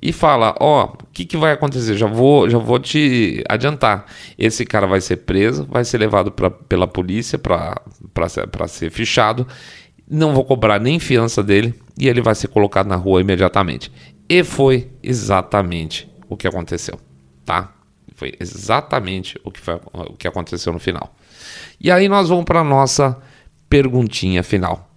e 0.00 0.12
fala: 0.12 0.54
Ó, 0.60 0.84
oh, 0.84 1.04
o 1.04 1.06
que, 1.12 1.24
que 1.24 1.36
vai 1.36 1.52
acontecer? 1.52 1.96
Já 1.96 2.06
vou, 2.06 2.48
já 2.48 2.58
vou 2.58 2.78
te 2.78 3.42
adiantar. 3.48 4.06
Esse 4.38 4.64
cara 4.64 4.86
vai 4.86 5.00
ser 5.00 5.18
preso, 5.18 5.66
vai 5.66 5.84
ser 5.84 5.98
levado 5.98 6.30
pra, 6.30 6.50
pela 6.50 6.86
polícia 6.86 7.38
para 7.38 7.80
ser, 8.28 8.48
ser 8.68 8.90
fichado. 8.90 9.46
Não 10.08 10.34
vou 10.34 10.44
cobrar 10.44 10.78
nem 10.78 11.00
fiança 11.00 11.42
dele 11.42 11.74
e 11.98 12.08
ele 12.08 12.20
vai 12.20 12.34
ser 12.34 12.48
colocado 12.48 12.86
na 12.86 12.96
rua 12.96 13.20
imediatamente. 13.20 13.90
E 14.28 14.44
foi 14.44 14.90
exatamente 15.02 16.08
o 16.28 16.36
que 16.36 16.46
aconteceu, 16.46 16.98
tá? 17.44 17.72
Foi 18.14 18.32
exatamente 18.40 19.38
o 19.44 19.50
que, 19.50 19.60
foi, 19.60 19.78
o 19.92 20.14
que 20.14 20.28
aconteceu 20.28 20.72
no 20.72 20.78
final. 20.78 21.14
E 21.80 21.90
aí 21.90 22.08
nós 22.08 22.28
vamos 22.28 22.44
para 22.44 22.64
nossa 22.64 23.16
perguntinha 23.68 24.42
final. 24.42 24.90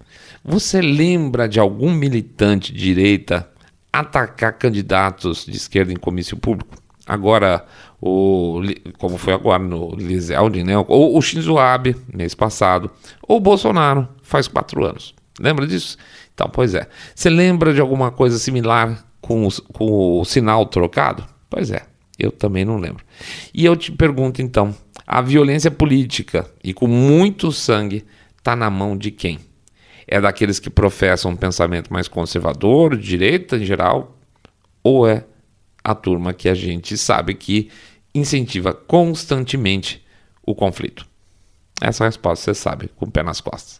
Você 0.43 0.81
lembra 0.81 1.47
de 1.47 1.59
algum 1.59 1.91
militante 1.91 2.71
de 2.71 2.79
direita 2.79 3.49
atacar 3.91 4.53
candidatos 4.53 5.45
de 5.45 5.57
esquerda 5.57 5.91
em 5.91 5.97
comício 5.97 6.37
público. 6.37 6.77
Agora, 7.05 7.65
o, 7.99 8.61
como 8.99 9.17
foi 9.17 9.33
agora 9.33 9.63
no 9.63 9.95
Liseldin, 9.95 10.63
né? 10.63 10.77
ou 10.77 11.17
o 11.17 11.21
Shinzo 11.21 11.57
Abe, 11.57 11.95
mês 12.13 12.35
passado, 12.35 12.91
ou 13.27 13.37
o 13.37 13.41
Bolsonaro, 13.41 14.07
faz 14.21 14.47
quatro 14.47 14.85
anos. 14.85 15.15
Lembra 15.39 15.65
disso? 15.65 15.97
Então, 16.33 16.47
pois 16.49 16.75
é. 16.75 16.87
Você 17.15 17.29
lembra 17.29 17.73
de 17.73 17.81
alguma 17.81 18.11
coisa 18.11 18.37
similar 18.37 19.03
com 19.19 19.47
o, 19.47 19.61
com 19.73 20.19
o 20.19 20.25
sinal 20.25 20.65
trocado? 20.67 21.25
Pois 21.49 21.71
é, 21.71 21.81
eu 22.17 22.31
também 22.31 22.63
não 22.63 22.77
lembro. 22.77 23.03
E 23.53 23.65
eu 23.65 23.75
te 23.75 23.91
pergunto 23.91 24.41
então, 24.41 24.75
a 25.07 25.21
violência 25.21 25.71
política 25.71 26.49
e 26.63 26.73
com 26.73 26.85
muito 26.85 27.51
sangue 27.51 28.05
está 28.37 28.55
na 28.55 28.69
mão 28.69 28.95
de 28.95 29.09
quem? 29.09 29.39
É 30.11 30.19
daqueles 30.19 30.59
que 30.59 30.71
professam 30.71 31.31
um 31.31 31.35
pensamento 31.35 31.93
mais 31.93 32.07
conservador, 32.07 32.97
direita 32.97 33.57
em 33.57 33.63
geral, 33.63 34.17
ou 34.83 35.07
é 35.07 35.23
a 35.83 35.93
turma 35.93 36.33
que 36.33 36.49
a 36.49 36.55
gente 36.55 36.97
sabe 36.97 37.35
que 37.35 37.69
incentiva 38.13 38.73
constantemente 38.73 40.03
o 40.41 40.55
conflito? 40.55 41.05
Essa 41.79 42.05
resposta 42.05 42.45
você 42.45 42.59
sabe, 42.59 42.87
com 42.95 43.05
o 43.05 43.11
pé 43.11 43.21
nas 43.21 43.39
costas. 43.39 43.79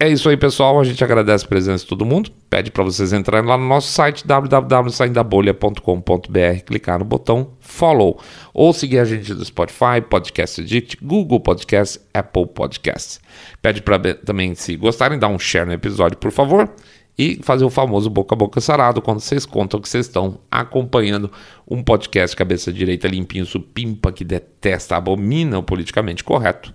É 0.00 0.08
isso 0.08 0.28
aí, 0.28 0.36
pessoal. 0.36 0.78
A 0.78 0.84
gente 0.84 1.02
agradece 1.02 1.44
a 1.44 1.48
presença 1.48 1.82
de 1.82 1.88
todo 1.88 2.06
mundo. 2.06 2.30
Pede 2.48 2.70
para 2.70 2.84
vocês 2.84 3.12
entrarem 3.12 3.48
lá 3.48 3.58
no 3.58 3.66
nosso 3.66 3.90
site 3.90 4.24
www.saindabolha.com.br, 4.24 6.62
clicar 6.64 7.00
no 7.00 7.04
botão 7.04 7.50
follow 7.58 8.20
ou 8.54 8.72
seguir 8.72 9.00
a 9.00 9.04
gente 9.04 9.34
do 9.34 9.44
Spotify, 9.44 10.00
Podcast 10.08 10.60
Addict, 10.60 10.98
Google 11.02 11.40
Podcast, 11.40 12.00
Apple 12.14 12.46
Podcasts. 12.46 13.20
Pede 13.60 13.82
para 13.82 14.14
também, 14.14 14.54
se 14.54 14.76
gostarem, 14.76 15.18
dar 15.18 15.26
um 15.28 15.38
share 15.38 15.66
no 15.66 15.72
episódio, 15.72 16.16
por 16.16 16.30
favor 16.30 16.72
e 17.18 17.40
fazer 17.42 17.64
o 17.64 17.70
famoso 17.70 18.08
boca 18.08 18.34
a 18.34 18.38
boca 18.38 18.60
sarado 18.60 19.02
quando 19.02 19.18
vocês 19.18 19.44
contam 19.44 19.80
que 19.80 19.88
vocês 19.88 20.06
estão 20.06 20.38
acompanhando 20.48 21.28
um 21.68 21.82
podcast 21.82 22.36
cabeça 22.36 22.72
direita 22.72 23.08
limpinho, 23.08 23.44
supimpa, 23.44 24.12
que 24.12 24.22
detesta, 24.24 24.96
abomina 24.96 25.58
o 25.58 25.62
politicamente 25.62 26.22
correto. 26.22 26.72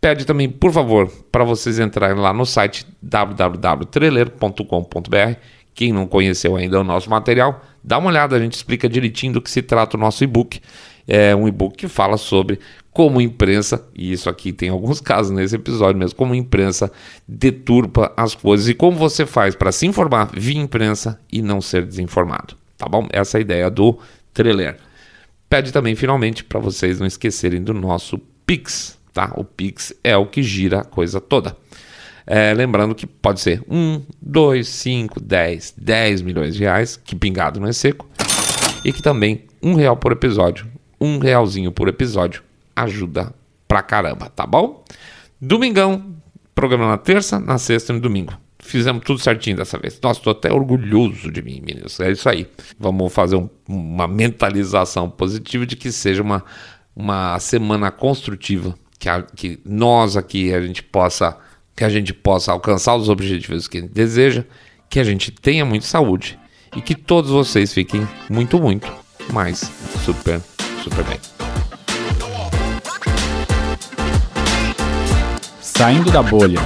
Pede 0.00 0.24
também, 0.24 0.48
por 0.48 0.72
favor, 0.72 1.10
para 1.30 1.44
vocês 1.44 1.80
entrarem 1.80 2.16
lá 2.16 2.32
no 2.32 2.46
site 2.46 2.86
www.treleiro.com.br. 3.02 5.36
Quem 5.74 5.92
não 5.92 6.06
conheceu 6.06 6.56
ainda 6.56 6.80
o 6.80 6.84
nosso 6.84 7.08
material, 7.08 7.62
dá 7.82 7.96
uma 7.98 8.08
olhada, 8.08 8.36
a 8.36 8.38
gente 8.38 8.52
explica 8.52 8.88
direitinho 8.88 9.32
do 9.34 9.42
que 9.42 9.50
se 9.50 9.62
trata 9.62 9.96
o 9.96 10.00
nosso 10.00 10.22
e-book. 10.22 10.60
É 11.06 11.34
um 11.34 11.48
e-book 11.48 11.76
que 11.76 11.88
fala 11.88 12.16
sobre 12.16 12.58
como 12.92 13.20
imprensa, 13.20 13.86
e 13.94 14.12
isso 14.12 14.28
aqui 14.28 14.52
tem 14.52 14.68
alguns 14.68 15.00
casos 15.00 15.32
nesse 15.32 15.56
episódio 15.56 15.98
mesmo, 15.98 16.16
como 16.16 16.34
imprensa 16.34 16.92
deturpa 17.26 18.12
as 18.16 18.34
coisas 18.34 18.68
e 18.68 18.74
como 18.74 18.96
você 18.96 19.24
faz 19.24 19.54
para 19.54 19.72
se 19.72 19.86
informar 19.86 20.30
via 20.34 20.60
imprensa 20.60 21.18
e 21.32 21.40
não 21.40 21.60
ser 21.60 21.86
desinformado. 21.86 22.54
Tá 22.76 22.86
bom? 22.86 23.08
Essa 23.12 23.36
é 23.36 23.38
a 23.38 23.42
ideia 23.42 23.70
do 23.70 23.98
trailer. 24.34 24.76
Pede 25.48 25.72
também, 25.72 25.94
finalmente, 25.94 26.44
para 26.44 26.60
vocês 26.60 27.00
não 27.00 27.06
esquecerem 27.06 27.62
do 27.62 27.72
nosso 27.72 28.18
Pix 28.44 28.98
tá? 29.12 29.32
O 29.36 29.44
Pix 29.44 29.94
é 30.02 30.16
o 30.16 30.26
que 30.26 30.42
gira 30.42 30.80
a 30.80 30.84
coisa 30.84 31.20
toda. 31.20 31.56
É, 32.26 32.54
lembrando 32.54 32.94
que 32.94 33.06
pode 33.06 33.40
ser 33.40 33.62
1, 33.68 34.02
2, 34.20 34.66
5, 34.66 35.20
10, 35.20 35.74
10 35.76 36.22
milhões 36.22 36.54
de 36.54 36.60
reais, 36.60 36.96
que 36.96 37.16
pingado 37.16 37.60
não 37.60 37.68
é 37.68 37.72
seco, 37.72 38.08
e 38.84 38.92
que 38.92 39.02
também 39.02 39.44
um 39.62 39.74
real 39.74 39.96
por 39.96 40.12
episódio, 40.12 40.66
um 41.02 41.18
realzinho 41.18 41.72
por 41.72 41.88
episódio, 41.88 42.42
ajuda 42.76 43.34
pra 43.66 43.82
caramba, 43.82 44.30
tá 44.30 44.46
bom? 44.46 44.84
Domingão, 45.40 46.14
programa 46.54 46.86
na 46.86 46.96
terça, 46.96 47.40
na 47.40 47.58
sexta 47.58 47.92
e 47.92 47.96
no 47.96 48.00
domingo. 48.00 48.32
Fizemos 48.60 49.02
tudo 49.04 49.18
certinho 49.18 49.56
dessa 49.56 49.76
vez. 49.76 49.98
Nossa, 50.00 50.20
estou 50.20 50.30
até 50.30 50.52
orgulhoso 50.52 51.32
de 51.32 51.42
mim, 51.42 51.60
meninos. 51.60 51.98
É 51.98 52.12
isso 52.12 52.28
aí. 52.28 52.46
Vamos 52.78 53.12
fazer 53.12 53.34
um, 53.34 53.48
uma 53.68 54.06
mentalização 54.06 55.10
positiva 55.10 55.66
de 55.66 55.74
que 55.74 55.90
seja 55.90 56.22
uma, 56.22 56.44
uma 56.94 57.38
semana 57.40 57.90
construtiva 57.90 58.74
que, 59.00 59.08
a, 59.08 59.22
que 59.22 59.58
nós 59.64 60.16
aqui 60.16 60.54
a 60.54 60.60
gente 60.60 60.82
possa 60.82 61.36
que 61.74 61.82
a 61.82 61.88
gente 61.88 62.12
possa 62.12 62.52
alcançar 62.52 62.94
os 62.94 63.08
objetivos 63.08 63.66
que 63.66 63.78
a 63.78 63.80
gente 63.80 63.92
deseja, 63.92 64.44
que 64.88 65.00
a 65.00 65.04
gente 65.04 65.32
tenha 65.32 65.64
muita 65.64 65.86
saúde 65.86 66.38
e 66.76 66.80
que 66.80 66.94
todos 66.94 67.30
vocês 67.30 67.72
fiquem 67.72 68.06
muito, 68.28 68.60
muito 68.60 68.92
mais 69.32 69.72
super, 70.04 70.40
super 70.82 71.04
bem. 71.04 71.20
Saindo 75.60 76.10
da 76.10 76.22
bolha. 76.22 76.58